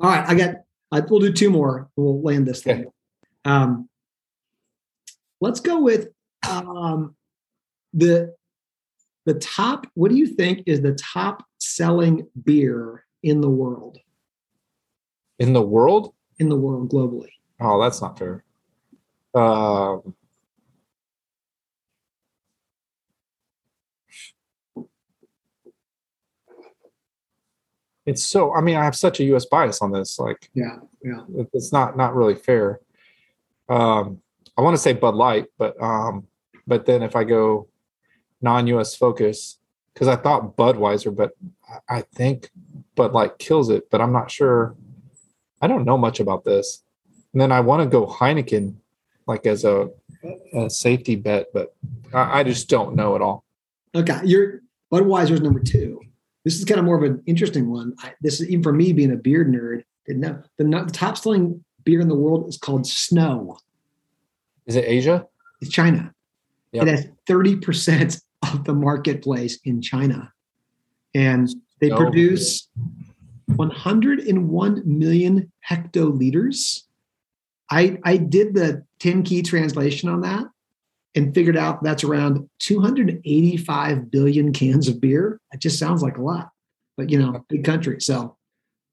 All 0.00 0.10
right, 0.10 0.28
I 0.28 0.34
got. 0.34 0.56
I, 0.90 1.00
we'll 1.00 1.20
do 1.20 1.32
two 1.32 1.50
more. 1.50 1.88
We'll 1.96 2.22
land 2.22 2.46
this 2.46 2.62
thing. 2.62 2.86
Um, 3.44 3.88
let's 5.40 5.60
go 5.60 5.80
with 5.80 6.08
um, 6.48 7.14
the 7.92 8.34
the 9.26 9.34
top. 9.34 9.86
What 9.94 10.10
do 10.10 10.16
you 10.16 10.26
think 10.26 10.64
is 10.66 10.80
the 10.80 10.94
top 10.94 11.44
selling 11.58 12.26
beer 12.44 13.04
in 13.22 13.40
the 13.40 13.50
world? 13.50 13.98
In 15.38 15.52
the 15.52 15.62
world? 15.62 16.14
In 16.38 16.48
the 16.48 16.56
world 16.56 16.90
globally. 16.90 17.30
Oh, 17.60 17.80
that's 17.80 18.00
not 18.00 18.18
fair. 18.18 18.44
Um, 19.34 20.14
it's 28.06 28.24
so. 28.24 28.54
I 28.54 28.60
mean, 28.60 28.76
I 28.76 28.84
have 28.84 28.96
such 28.96 29.20
a 29.20 29.24
U.S. 29.24 29.46
bias 29.46 29.80
on 29.82 29.92
this. 29.92 30.18
Like, 30.18 30.50
Yeah, 30.54 30.76
yeah. 31.02 31.22
it's 31.52 31.72
not 31.72 31.96
not 31.96 32.14
really 32.14 32.34
fair. 32.34 32.80
Um, 33.68 34.20
I 34.56 34.62
want 34.62 34.74
to 34.76 34.82
say 34.82 34.92
Bud 34.92 35.14
Light, 35.14 35.46
but 35.58 35.80
um, 35.82 36.26
but 36.66 36.86
then 36.86 37.02
if 37.02 37.16
I 37.16 37.24
go 37.24 37.68
non-U.S. 38.42 38.94
focus, 38.94 39.58
because 39.92 40.08
I 40.08 40.16
thought 40.16 40.56
Budweiser, 40.56 41.14
but 41.14 41.32
I- 41.88 42.02
think 42.14 42.50
Bud 42.94 43.12
Light 43.12 43.38
kills 43.38 43.70
it, 43.70 43.90
but 43.90 44.00
I'm 44.00 44.12
not 44.12 44.30
sure. 44.30 44.74
I 45.62 45.66
don't 45.66 45.84
know 45.84 45.96
much 45.96 46.20
about 46.20 46.44
this. 46.44 46.82
And 47.32 47.40
then 47.40 47.50
I 47.50 47.60
want 47.60 47.82
to 47.82 47.88
go 47.88 48.06
Heineken, 48.06 48.74
like 49.26 49.46
as 49.46 49.64
a, 49.64 49.88
a 50.52 50.68
safety 50.68 51.16
bet, 51.16 51.46
but 51.54 51.74
I, 52.12 52.40
I 52.40 52.42
just 52.44 52.68
don't 52.68 52.94
know 52.94 53.14
at 53.16 53.22
all. 53.22 53.44
Okay, 53.94 54.20
your 54.24 54.60
Budweiser's 54.92 55.40
number 55.40 55.60
two. 55.60 56.00
This 56.44 56.58
is 56.58 56.64
kind 56.64 56.78
of 56.78 56.84
more 56.84 57.02
of 57.02 57.10
an 57.10 57.22
interesting 57.26 57.70
one. 57.70 57.94
I, 58.00 58.12
this 58.20 58.40
is 58.40 58.48
even 58.48 58.62
for 58.62 58.72
me 58.72 58.92
being 58.92 59.12
a 59.12 59.16
beer 59.16 59.44
nerd. 59.44 59.84
Didn't 60.06 60.20
know 60.20 60.42
the, 60.58 60.64
the 60.64 60.92
top 60.92 61.16
selling 61.16 61.64
beer 61.84 62.00
in 62.00 62.08
the 62.08 62.14
world 62.14 62.48
is 62.48 62.58
called 62.58 62.86
Snow. 62.86 63.58
Is 64.66 64.76
it 64.76 64.84
Asia? 64.86 65.26
It's 65.60 65.70
China. 65.70 66.12
Yep. 66.72 66.82
It 66.82 66.88
has 66.90 67.06
thirty 67.26 67.56
percent 67.56 68.20
of 68.42 68.64
the 68.64 68.74
marketplace 68.74 69.58
in 69.64 69.80
China, 69.80 70.32
and 71.14 71.48
they 71.80 71.90
produce 71.90 72.68
one 73.56 73.70
hundred 73.70 74.20
and 74.20 74.48
one 74.50 74.82
million 74.84 75.50
hectoliters. 75.66 76.82
I 77.70 77.98
I 78.04 78.18
did 78.18 78.54
the 78.54 78.84
ten 78.98 79.22
key 79.22 79.42
translation 79.42 80.08
on 80.08 80.20
that 80.20 80.46
and 81.14 81.34
figured 81.34 81.56
out 81.56 81.82
that's 81.82 82.04
around 82.04 82.48
285 82.60 84.10
billion 84.10 84.52
cans 84.52 84.88
of 84.88 85.00
beer. 85.00 85.40
It 85.52 85.60
just 85.60 85.78
sounds 85.78 86.02
like 86.02 86.18
a 86.18 86.22
lot, 86.22 86.50
but 86.96 87.10
you 87.10 87.18
know, 87.18 87.44
big 87.48 87.64
country. 87.64 88.00
So 88.00 88.36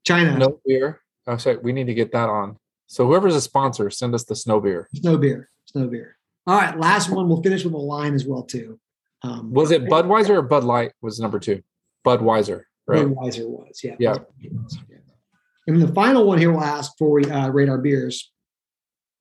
China, 0.06 0.38
No 0.38 0.60
beer. 0.66 1.02
Oh, 1.28 1.38
sorry. 1.38 1.58
We 1.58 1.72
need 1.74 1.88
to 1.88 1.94
get 1.94 2.12
that 2.14 2.30
on. 2.30 2.58
So 2.88 3.06
whoever's 3.08 3.36
a 3.36 3.42
sponsor, 3.42 3.90
send 3.90 4.14
us 4.16 4.24
the 4.26 4.36
snow 4.36 4.60
beer. 4.60 4.90
snow 4.94 5.18
beer, 5.18 5.50
snow 5.66 5.88
beer. 5.88 6.18
All 6.48 6.58
right, 6.58 6.78
last 6.78 7.10
one. 7.10 7.30
We'll 7.30 7.42
finish 7.44 7.64
with 7.64 7.74
a 7.74 7.78
line 7.78 8.14
as 8.16 8.26
well 8.26 8.44
too. 8.44 8.80
Um, 9.24 9.54
Was 9.54 9.72
it 9.72 9.84
Budweiser 9.86 10.32
or 10.32 10.42
Bud 10.42 10.64
Light 10.64 10.92
was 11.02 11.20
number 11.20 11.40
two? 11.40 11.62
Budweiser, 12.06 12.64
right? 12.88 13.06
Budweiser 13.06 13.48
was, 13.48 13.80
yeah. 13.84 13.96
Yeah. 14.00 14.18
And 15.68 15.80
the 15.80 15.94
final 15.94 16.26
one 16.26 16.40
here 16.40 16.52
we'll 16.52 16.64
ask 16.64 16.98
before 16.98 17.12
we 17.12 17.26
uh, 17.26 17.50
rate 17.50 17.70
our 17.70 17.78
beers. 17.78 18.32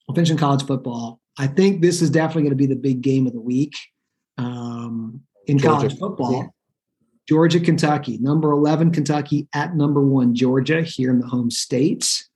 We'll 0.09 0.15
finish 0.15 0.31
in 0.31 0.39
college 0.39 0.65
football. 0.65 1.19
I 1.38 1.47
think 1.47 1.81
this 1.81 2.03
is 2.03 2.11
definitely 2.11 2.43
going 2.43 2.51
to 2.51 2.57
be 2.57 2.66
the 2.66 2.77
big 2.77 3.01
game 3.01 3.27
of 3.27 3.33
the 3.33 3.40
week 3.40 3.75
um, 4.38 5.23
in 5.47 5.59
Georgia, 5.59 5.77
college 5.77 5.99
football. 5.99 6.55
Georgia, 7.29 7.61
Kentucky, 7.61 8.19
number 8.19 8.51
11, 8.51 8.90
Kentucky 8.90 9.49
at 9.55 9.77
number 9.77 10.01
one, 10.01 10.35
Georgia, 10.35 10.83
here 10.83 11.11
in 11.11 11.21
the 11.21 11.27
home 11.27 11.51
states. 11.51 12.29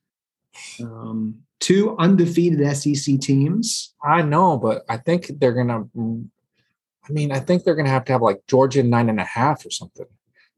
Um, 0.81 1.43
two 1.59 1.95
undefeated 1.97 2.75
SEC 2.77 3.19
teams. 3.19 3.93
I 4.03 4.21
know, 4.21 4.57
but 4.57 4.83
I 4.87 4.97
think 4.97 5.31
they're 5.39 5.53
gonna. 5.53 5.85
I 7.07 7.11
mean, 7.11 7.31
I 7.31 7.39
think 7.39 7.63
they're 7.63 7.75
gonna 7.75 7.89
have 7.89 8.05
to 8.05 8.13
have 8.13 8.21
like 8.21 8.41
Georgia 8.47 8.83
nine 8.83 9.09
and 9.09 9.19
a 9.19 9.25
half 9.25 9.65
or 9.65 9.71
something. 9.71 10.05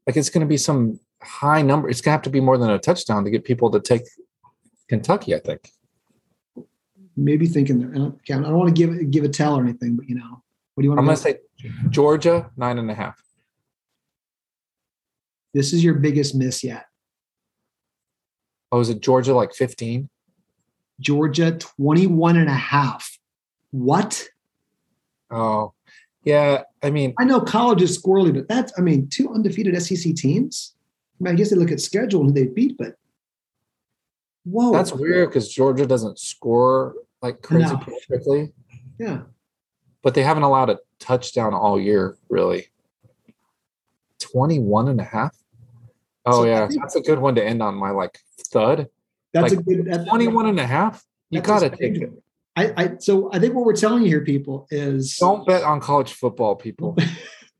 Like 0.06 0.16
it's 0.16 0.30
gonna 0.30 0.46
be 0.46 0.56
some 0.56 1.00
high 1.22 1.62
number. 1.62 1.88
It's 1.88 2.00
gonna 2.00 2.16
have 2.16 2.22
to 2.22 2.30
be 2.30 2.40
more 2.40 2.58
than 2.58 2.70
a 2.70 2.78
touchdown 2.78 3.24
to 3.24 3.30
get 3.30 3.44
people 3.44 3.70
to 3.70 3.80
take 3.80 4.02
Kentucky. 4.88 5.34
I 5.34 5.40
think. 5.40 5.72
Maybe 7.20 7.46
thinking, 7.46 7.84
I 7.84 7.98
don't, 7.98 8.20
I 8.30 8.48
don't 8.48 8.58
want 8.58 8.74
to 8.74 8.86
give 8.86 9.10
give 9.10 9.24
a 9.24 9.28
tell 9.28 9.56
or 9.56 9.62
anything, 9.62 9.96
but 9.96 10.08
you 10.08 10.14
know, 10.14 10.42
what 10.74 10.82
do 10.82 10.84
you 10.84 10.90
want 10.90 11.00
I'm 11.00 11.06
to 11.06 11.08
gonna 11.08 11.16
say 11.16 11.38
Georgia 11.90 12.50
nine 12.56 12.78
and 12.78 12.90
a 12.90 12.94
half. 12.94 13.20
This 15.54 15.72
is 15.72 15.82
your 15.82 15.94
biggest 15.94 16.34
miss 16.34 16.62
yet. 16.62 16.86
Oh, 18.70 18.80
is 18.80 18.90
it 18.90 19.00
Georgia 19.00 19.34
like 19.34 19.54
15? 19.54 20.08
Georgia 21.00 21.52
21 21.52 22.36
and 22.36 22.48
a 22.48 22.54
half. 22.54 23.18
What? 23.70 24.28
Oh, 25.30 25.72
yeah. 26.22 26.62
I 26.82 26.90
mean, 26.90 27.14
I 27.18 27.24
know 27.24 27.40
college 27.40 27.82
is 27.82 28.00
squirrely, 28.00 28.34
but 28.34 28.48
that's, 28.48 28.72
I 28.78 28.82
mean, 28.82 29.08
two 29.08 29.32
undefeated 29.32 29.80
SEC 29.82 30.14
teams. 30.14 30.74
I, 31.20 31.24
mean, 31.24 31.34
I 31.34 31.36
guess 31.36 31.50
they 31.50 31.56
look 31.56 31.72
at 31.72 31.80
schedule 31.80 32.20
and 32.20 32.30
who 32.30 32.34
they 32.34 32.50
beat, 32.50 32.76
but 32.78 32.94
whoa. 34.44 34.72
that's 34.72 34.92
weird 34.92 35.30
because 35.30 35.52
Georgia 35.52 35.86
doesn't 35.86 36.18
score 36.18 36.94
like 37.22 37.42
crazy 37.42 37.72
No. 37.72 37.78
quickly, 38.06 38.52
Yeah. 38.98 39.22
but 40.02 40.14
they 40.14 40.22
haven't 40.22 40.42
allowed 40.44 40.70
a 40.70 40.78
touchdown 40.98 41.54
all 41.54 41.78
year, 41.80 42.16
really. 42.28 42.66
21 44.20 44.88
and 44.88 45.00
a 45.00 45.04
half? 45.04 45.36
Oh, 46.26 46.42
So 46.42 46.44
yeah. 46.44 46.68
think- 46.68 46.80
That's 46.82 46.96
a 46.96 47.00
good 47.00 47.18
one 47.18 47.34
to 47.36 47.44
end 47.44 47.62
on 47.62 47.74
my 47.74 47.90
like 47.90 48.18
thud. 48.52 48.88
That's 49.32 49.54
Like, 49.54 49.60
a 49.60 49.62
good 49.62 49.84
that- 49.86 50.06
21 50.08 50.46
and 50.46 50.60
a 50.60 50.66
half? 50.66 51.04
You 51.30 51.40
got 51.40 51.60
to 51.60 51.70
take 51.70 51.96
it. 51.96 52.10
I, 52.56 52.72
I, 52.76 52.96
so 52.98 53.30
I 53.32 53.38
think 53.38 53.54
what 53.54 53.64
we're 53.64 53.76
telling 53.76 54.02
you 54.02 54.08
here, 54.08 54.24
people, 54.24 54.66
is 54.70 55.16
Don't 55.18 55.46
bet 55.46 55.62
on 55.62 55.80
college 55.80 56.14
football, 56.14 56.56
people. 56.56 56.96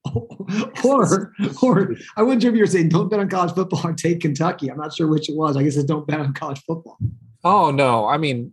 or, 0.85 1.33
or 1.63 1.95
I 2.17 2.23
wasn't 2.23 2.43
sure 2.43 2.51
if 2.51 2.57
you 2.57 2.63
were 2.63 2.67
saying 2.67 2.89
don't 2.89 3.09
bet 3.09 3.21
on 3.21 3.29
college 3.29 3.55
football 3.55 3.81
or 3.87 3.93
take 3.93 4.21
Kentucky. 4.21 4.71
I'm 4.71 4.79
not 4.79 4.93
sure 4.95 5.07
which 5.07 5.29
it 5.29 5.37
was. 5.37 5.57
I 5.57 5.63
guess 5.63 5.77
it's 5.77 5.85
don't 5.85 6.07
bet 6.07 6.19
on 6.19 6.33
college 6.33 6.63
football. 6.67 6.99
Oh, 7.45 7.71
no. 7.71 8.09
I 8.09 8.17
mean, 8.17 8.53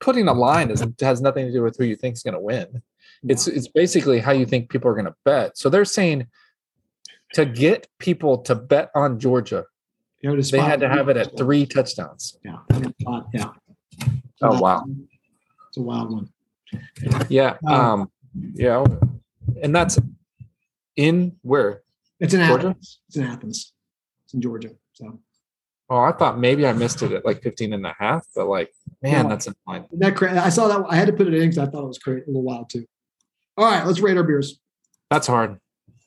putting 0.00 0.28
a 0.28 0.32
line 0.32 0.70
is, 0.70 0.84
has 1.00 1.20
nothing 1.20 1.46
to 1.46 1.52
do 1.52 1.62
with 1.62 1.76
who 1.76 1.84
you 1.84 1.96
think 1.96 2.14
is 2.14 2.22
going 2.22 2.34
to 2.34 2.40
win. 2.40 2.82
It's 3.28 3.48
it's 3.48 3.68
basically 3.68 4.20
how 4.20 4.32
you 4.32 4.46
think 4.46 4.68
people 4.68 4.90
are 4.90 4.94
going 4.94 5.06
to 5.06 5.14
bet. 5.24 5.56
So 5.58 5.68
they're 5.68 5.84
saying 5.84 6.26
to 7.32 7.44
get 7.44 7.88
people 7.98 8.38
to 8.38 8.54
bet 8.54 8.90
on 8.94 9.18
Georgia, 9.18 9.64
You 10.20 10.30
know, 10.30 10.40
to 10.40 10.50
they 10.50 10.60
had 10.60 10.80
to 10.80 10.88
have 10.88 11.08
it 11.08 11.16
at 11.16 11.36
three 11.36 11.66
touchdowns. 11.66 12.38
Yeah. 12.44 12.58
Yeah. 13.32 13.50
Oh, 14.42 14.60
wow. 14.60 14.84
It's 15.68 15.76
a 15.78 15.82
wild 15.82 16.12
one. 16.12 16.28
Yeah. 17.28 17.56
Um, 17.66 17.74
Um. 17.74 18.10
Yeah. 18.54 18.84
And 19.62 19.74
that's 19.74 19.98
in 20.96 21.36
where? 21.42 21.82
It's 22.20 22.34
in 22.34 22.46
Georgia? 22.46 22.68
Athens. 22.68 22.98
It's 23.08 23.16
in 23.16 23.24
Athens. 23.24 23.72
It's 24.24 24.34
in 24.34 24.40
Georgia. 24.40 24.70
So 24.92 25.18
Oh, 25.88 25.98
I 25.98 26.12
thought 26.12 26.38
maybe 26.38 26.66
I 26.66 26.72
missed 26.72 27.02
it 27.02 27.12
at 27.12 27.24
like 27.24 27.42
15 27.42 27.72
and 27.72 27.86
a 27.86 27.94
half, 27.98 28.26
but 28.34 28.46
like, 28.48 28.72
man, 29.02 29.24
No. 29.24 29.28
that's 29.30 29.46
in 29.46 29.54
line. 29.68 29.84
Isn't 29.84 30.00
that 30.00 30.16
cra- 30.16 30.40
I 30.44 30.48
saw 30.48 30.66
that. 30.68 30.84
I 30.88 30.96
had 30.96 31.06
to 31.06 31.12
put 31.12 31.28
it 31.28 31.34
in 31.34 31.40
because 31.42 31.58
I 31.58 31.66
thought 31.66 31.84
it 31.84 31.88
was 31.88 31.98
great. 31.98 32.24
A 32.24 32.26
little 32.26 32.42
wild 32.42 32.70
too. 32.70 32.84
All 33.56 33.64
right, 33.64 33.86
let's 33.86 34.00
rate 34.00 34.16
our 34.16 34.24
beers. 34.24 34.58
That's 35.10 35.26
hard. 35.28 35.58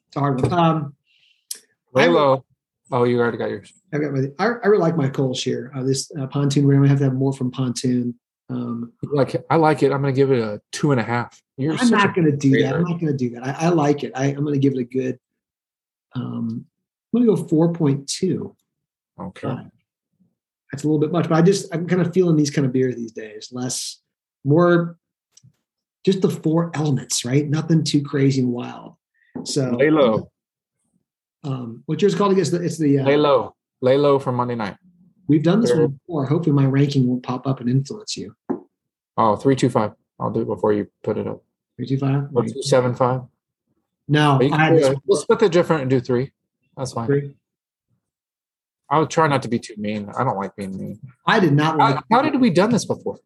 It's 0.07 0.17
a 0.17 0.19
hard 0.19 0.41
one. 0.41 0.53
Um, 0.53 0.95
Lay 1.93 2.03
I- 2.03 2.07
low. 2.07 2.45
Oh, 2.91 3.03
you 3.03 3.19
already 3.19 3.37
got 3.37 3.51
yours. 3.51 3.71
I've 3.93 4.01
got 4.01 4.11
my, 4.13 4.19
I, 4.39 4.45
I 4.45 4.67
really 4.67 4.81
like 4.81 4.97
my 4.97 5.09
Cole 5.09 5.33
shear. 5.35 5.71
Uh, 5.75 5.83
this 5.83 6.11
uh, 6.19 6.25
pontoon. 6.27 6.65
We're 6.65 6.73
gonna 6.75 6.87
have 6.89 6.97
to 6.97 7.03
have 7.05 7.13
more 7.13 7.31
from 7.33 7.51
pontoon. 7.51 8.15
Um, 8.49 8.93
Like, 9.03 9.35
I 9.51 9.57
like 9.57 9.83
it. 9.83 9.91
I'm 9.91 10.01
going 10.01 10.11
to 10.13 10.19
give 10.19 10.31
it 10.31 10.39
a 10.39 10.59
two 10.71 10.89
and 10.91 10.99
a 10.99 11.03
half. 11.03 11.39
You're 11.57 11.75
I'm 11.79 11.89
not 11.91 12.15
going 12.15 12.25
to 12.25 12.35
do 12.35 12.63
that. 12.63 12.73
I'm 12.75 12.81
not 12.83 12.99
going 12.99 13.11
to 13.11 13.17
do 13.17 13.29
that. 13.35 13.45
I, 13.45 13.67
I 13.67 13.69
like 13.69 14.03
it. 14.03 14.11
I, 14.15 14.25
I'm 14.25 14.41
going 14.43 14.55
to 14.55 14.59
give 14.59 14.73
it 14.73 14.79
a 14.79 14.83
good. 14.83 15.19
Um, 16.15 16.65
I'm 17.13 17.23
going 17.25 17.35
to 17.37 17.43
go 17.43 17.47
4.2. 17.47 18.55
okay. 19.19 19.47
Uh, 19.47 19.63
That's 20.71 20.83
a 20.83 20.87
little 20.87 20.99
bit 20.99 21.11
much, 21.11 21.27
but 21.29 21.35
I 21.35 21.41
just 21.41 21.73
I'm 21.73 21.87
kind 21.87 22.01
of 22.01 22.13
feeling 22.13 22.35
these 22.35 22.51
kind 22.51 22.65
of 22.65 22.73
beers 22.73 22.95
these 22.95 23.11
days. 23.11 23.49
Less, 23.51 24.01
more, 24.43 24.97
just 26.05 26.21
the 26.21 26.29
four 26.29 26.71
elements, 26.73 27.25
right? 27.25 27.47
Nothing 27.47 27.83
too 27.83 28.01
crazy 28.01 28.41
and 28.41 28.51
wild. 28.51 28.95
So 29.43 29.71
Lay 29.71 29.89
low. 29.89 30.31
Um, 31.43 31.83
what's 31.85 32.01
yours 32.01 32.15
called? 32.15 32.33
I 32.33 32.35
guess 32.35 32.49
the, 32.49 32.63
it's 32.63 32.77
the. 32.77 32.99
Uh, 32.99 33.03
Lay 33.03 33.17
low. 33.17 33.55
Lay 33.81 33.97
low 33.97 34.19
for 34.19 34.31
Monday 34.31 34.55
night. 34.55 34.75
We've 35.27 35.43
done 35.43 35.61
this 35.61 35.71
one 35.71 35.87
before. 35.87 36.25
Hopefully, 36.25 36.53
my 36.53 36.65
ranking 36.65 37.07
won't 37.07 37.23
pop 37.23 37.45
up 37.45 37.59
and 37.59 37.69
influence 37.69 38.17
you. 38.17 38.35
Oh, 39.15 39.35
325. 39.35 39.91
I'll 40.19 40.31
do 40.31 40.41
it 40.41 40.45
before 40.45 40.73
you 40.73 40.87
put 41.03 41.17
it 41.17 41.27
up. 41.27 41.43
Three 41.77 41.85
two 41.85 41.97
five. 41.97 42.23
Or 42.33 42.43
275. 42.43 43.21
No, 44.07 44.37
I 44.37 44.39
can 44.39 44.51
had 44.51 44.69
do 44.71 44.79
this 44.79 44.89
it. 44.89 44.99
We'll 45.05 45.21
split 45.21 45.39
the 45.39 45.49
different 45.49 45.83
and 45.83 45.89
do 45.89 45.99
three. 45.99 46.31
That's 46.75 46.93
fine. 46.93 47.05
three. 47.05 47.33
I 48.91 48.99
would 48.99 49.09
try 49.09 49.27
not 49.27 49.41
to 49.43 49.47
be 49.49 49.59
too 49.59 49.75
mean. 49.77 50.09
I 50.17 50.23
don't 50.23 50.37
like 50.37 50.55
being 50.55 50.77
mean. 50.77 50.99
I 51.27 51.39
did 51.39 51.53
not 51.53 51.77
like. 51.77 51.95
How, 51.95 52.03
how 52.11 52.21
did 52.21 52.39
we 52.41 52.49
done 52.49 52.71
this 52.71 52.85
before? 52.85 53.19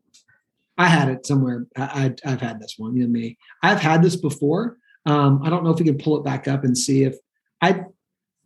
I 0.77 0.87
had 0.87 1.07
it 1.09 1.25
somewhere. 1.25 1.65
I, 1.77 2.13
I, 2.25 2.31
I've 2.33 2.41
had 2.41 2.59
this 2.59 2.75
one. 2.77 2.95
You 2.95 3.03
know 3.03 3.09
me. 3.09 3.37
I've 3.61 3.79
had 3.79 4.01
this 4.03 4.15
before. 4.15 4.77
Um, 5.05 5.41
I 5.43 5.49
don't 5.49 5.63
know 5.63 5.69
if 5.71 5.79
we 5.79 5.85
can 5.85 5.97
pull 5.97 6.17
it 6.17 6.23
back 6.25 6.47
up 6.47 6.63
and 6.63 6.77
see 6.77 7.03
if 7.03 7.15
I. 7.61 7.83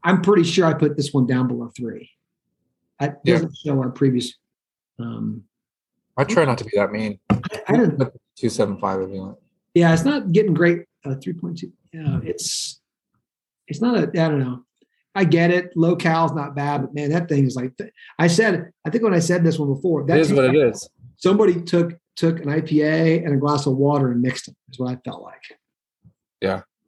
I'm 0.03 0.21
pretty 0.21 0.43
sure 0.43 0.65
I 0.65 0.73
put 0.73 0.95
this 0.95 1.11
one 1.13 1.25
down 1.25 1.47
below 1.47 1.71
three. 1.75 2.11
It 3.01 3.15
Yeah. 3.23 3.33
doesn't 3.35 3.55
show 3.65 3.79
our 3.79 3.89
previous. 3.89 4.33
Um, 4.99 5.43
I 6.17 6.23
try 6.23 6.45
not 6.45 6.57
to 6.59 6.65
be 6.65 6.71
that 6.75 6.91
mean. 6.91 7.19
I, 7.29 7.39
I 7.67 7.71
didn't. 7.73 7.97
275 7.97 9.01
if 9.01 9.09
you 9.09 9.19
want. 9.21 9.37
Yeah, 9.73 9.93
it's 9.93 10.03
not 10.05 10.31
getting 10.31 10.53
great. 10.53 10.83
Uh, 11.05 11.15
Three 11.15 11.33
point 11.33 11.57
two. 11.59 11.71
Yeah, 11.93 12.19
it's 12.23 12.79
it's 13.67 13.81
not 13.81 13.97
a. 13.97 14.01
I 14.03 14.29
don't 14.29 14.39
know. 14.39 14.63
I 15.17 15.23
get 15.23 15.51
it. 15.51 15.75
Low 15.75 15.95
cal's 15.95 16.33
not 16.33 16.55
bad, 16.55 16.81
but 16.81 16.93
man, 16.93 17.09
that 17.09 17.27
thing 17.27 17.45
is 17.45 17.55
like. 17.55 17.73
I 18.19 18.27
said. 18.27 18.71
I 18.85 18.89
think 18.89 19.03
when 19.03 19.13
I 19.13 19.19
said 19.19 19.43
this 19.43 19.57
one 19.59 19.73
before, 19.73 20.01
It 20.01 20.07
that 20.07 20.19
is 20.19 20.31
what 20.31 20.45
it 20.45 20.55
is. 20.55 20.87
somebody 21.17 21.59
took 21.61 21.93
took 22.15 22.39
an 22.39 22.45
IPA 22.45 23.25
and 23.25 23.33
a 23.33 23.37
glass 23.37 23.65
of 23.65 23.75
water 23.75 24.11
and 24.11 24.21
mixed 24.21 24.45
them. 24.45 24.55
Is 24.71 24.79
what 24.79 24.91
I 24.91 24.97
felt 25.03 25.23
like. 25.23 25.41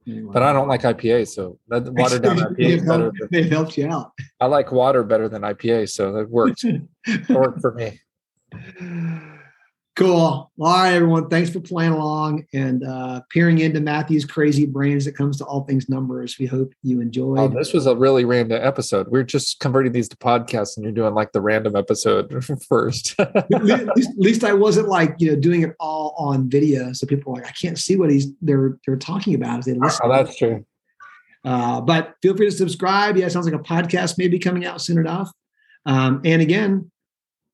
Anyway. 0.08 0.32
But 0.34 0.44
I 0.44 0.54
don't 0.54 0.68
like 0.68 0.82
IPA, 0.82 1.28
so 1.28 1.60
that 1.68 1.84
watered 1.94 2.24
down 2.24 2.38
IPA 2.38 2.60
is 2.60 2.82
better. 2.82 3.12
Than, 3.20 3.30
it 3.32 3.52
helps 3.52 3.78
you 3.78 3.88
out. 3.88 4.12
I 4.39 4.46
like 4.48 4.72
water 4.72 5.04
better 5.04 5.30
than 5.30 5.44
IPA, 5.44 5.89
so 5.89 6.13
that 6.13 6.30
worked. 6.30 6.63
it 6.63 6.82
worked 7.30 7.62
for 7.62 7.74
me. 7.74 8.00
Cool. 10.00 10.16
All 10.16 10.50
right, 10.58 10.94
everyone. 10.94 11.28
Thanks 11.28 11.50
for 11.50 11.60
playing 11.60 11.92
along 11.92 12.46
and 12.54 12.86
uh, 12.86 13.20
peering 13.32 13.60
into 13.60 13.82
Matthew's 13.82 14.24
crazy 14.24 14.66
brain 14.66 14.96
as 14.96 15.08
it 15.08 15.12
comes 15.12 15.38
to 15.40 15.44
all 15.44 15.66
things 15.66 15.90
numbers. 15.90 16.40
We 16.40 16.46
hope 16.46 16.72
you 16.84 17.02
enjoyed. 17.02 17.38
Oh, 17.38 17.48
this 17.50 17.74
was 17.74 17.86
a 17.86 17.94
really 17.94 18.24
random 18.24 18.62
episode. 18.64 19.10
We're 19.10 19.26
just 19.26 19.60
converting 19.60 19.92
these 19.92 20.08
to 20.08 20.16
podcasts, 20.16 20.78
and 20.78 20.86
you're 20.86 20.94
doing 20.94 21.14
like 21.16 21.34
the 21.34 21.42
random 21.42 21.76
episode 21.76 22.46
first. 22.70 23.20
at, 23.20 23.52
least, 23.52 24.10
at 24.10 24.18
least 24.18 24.44
I 24.46 24.54
wasn't 24.54 24.88
like 24.88 25.16
you 25.20 25.32
know 25.32 25.36
doing 25.36 25.64
it 25.64 25.76
all 25.82 26.16
on 26.18 26.50
video, 26.50 26.94
so 26.94 27.06
people 27.06 27.34
are 27.34 27.42
like, 27.42 27.48
I 27.48 27.52
can't 27.52 27.78
see 27.78 27.98
what 27.98 28.10
he's 28.10 28.28
they're 28.42 28.78
they're 28.88 28.96
talking 28.96 29.36
about 29.36 29.60
as 29.60 29.66
they 29.66 29.74
listen. 29.74 30.00
Oh, 30.06 30.10
that's 30.10 30.38
true. 30.38 30.66
Uh, 31.44 31.82
but 31.82 32.16
feel 32.22 32.38
free 32.38 32.50
to 32.50 32.56
subscribe. 32.56 33.18
Yeah, 33.18 33.26
it 33.26 33.32
sounds 33.34 33.52
like 33.52 33.60
a 33.60 33.64
podcast 33.64 34.18
may 34.18 34.30
be 34.30 34.40
coming 34.40 34.66
out 34.66 34.80
soon 34.80 34.98
enough. 34.98 35.30
Um, 35.86 36.22
and 36.24 36.42
again, 36.42 36.90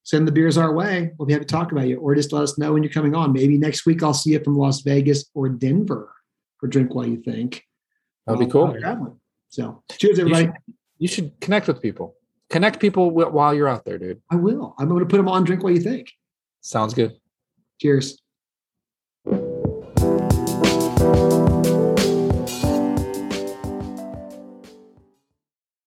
send 0.05 0.27
the 0.27 0.31
beers 0.31 0.57
our 0.57 0.71
way. 0.71 1.11
We'll 1.17 1.25
be 1.25 1.33
happy 1.33 1.45
to 1.45 1.51
talk 1.51 1.73
about 1.73 1.87
you, 1.87 1.99
or 1.99 2.15
just 2.15 2.31
let 2.31 2.43
us 2.43 2.57
know 2.57 2.71
when 2.71 2.83
you're 2.83 2.91
coming 2.91 3.13
on. 3.13 3.33
Maybe 3.33 3.57
next 3.57 3.85
week 3.85 4.01
I'll 4.01 4.13
see 4.13 4.31
you 4.31 4.39
from 4.39 4.57
Las 4.57 4.81
Vegas 4.81 5.25
or 5.33 5.49
Denver 5.49 6.13
for 6.59 6.67
Drink 6.67 6.95
While 6.95 7.07
You 7.07 7.17
Think. 7.17 7.63
That'd 8.25 8.39
be 8.39 8.51
cool. 8.51 8.75
So, 9.49 9.83
cheers, 9.91 10.19
everybody. 10.19 10.45
You 10.45 10.51
should, 10.51 10.73
you 10.99 11.07
should, 11.07 11.39
connect 11.41 11.67
with 11.67 11.81
people. 11.81 12.15
Connect 12.49 12.79
people 12.79 13.11
while 13.11 13.53
you're 13.53 13.67
out 13.67 13.85
there, 13.85 13.97
dude. 13.97 14.21
I 14.29 14.35
will. 14.35 14.75
I'm 14.77 14.87
going 14.87 14.99
to 14.99 15.05
put 15.05 15.17
them 15.17 15.27
on 15.27 15.43
Drink 15.43 15.63
While 15.63 15.73
You 15.73 15.81
Think. 15.81 16.11
Sounds 16.61 16.93
good. 16.93 17.15
Cheers. 17.81 18.19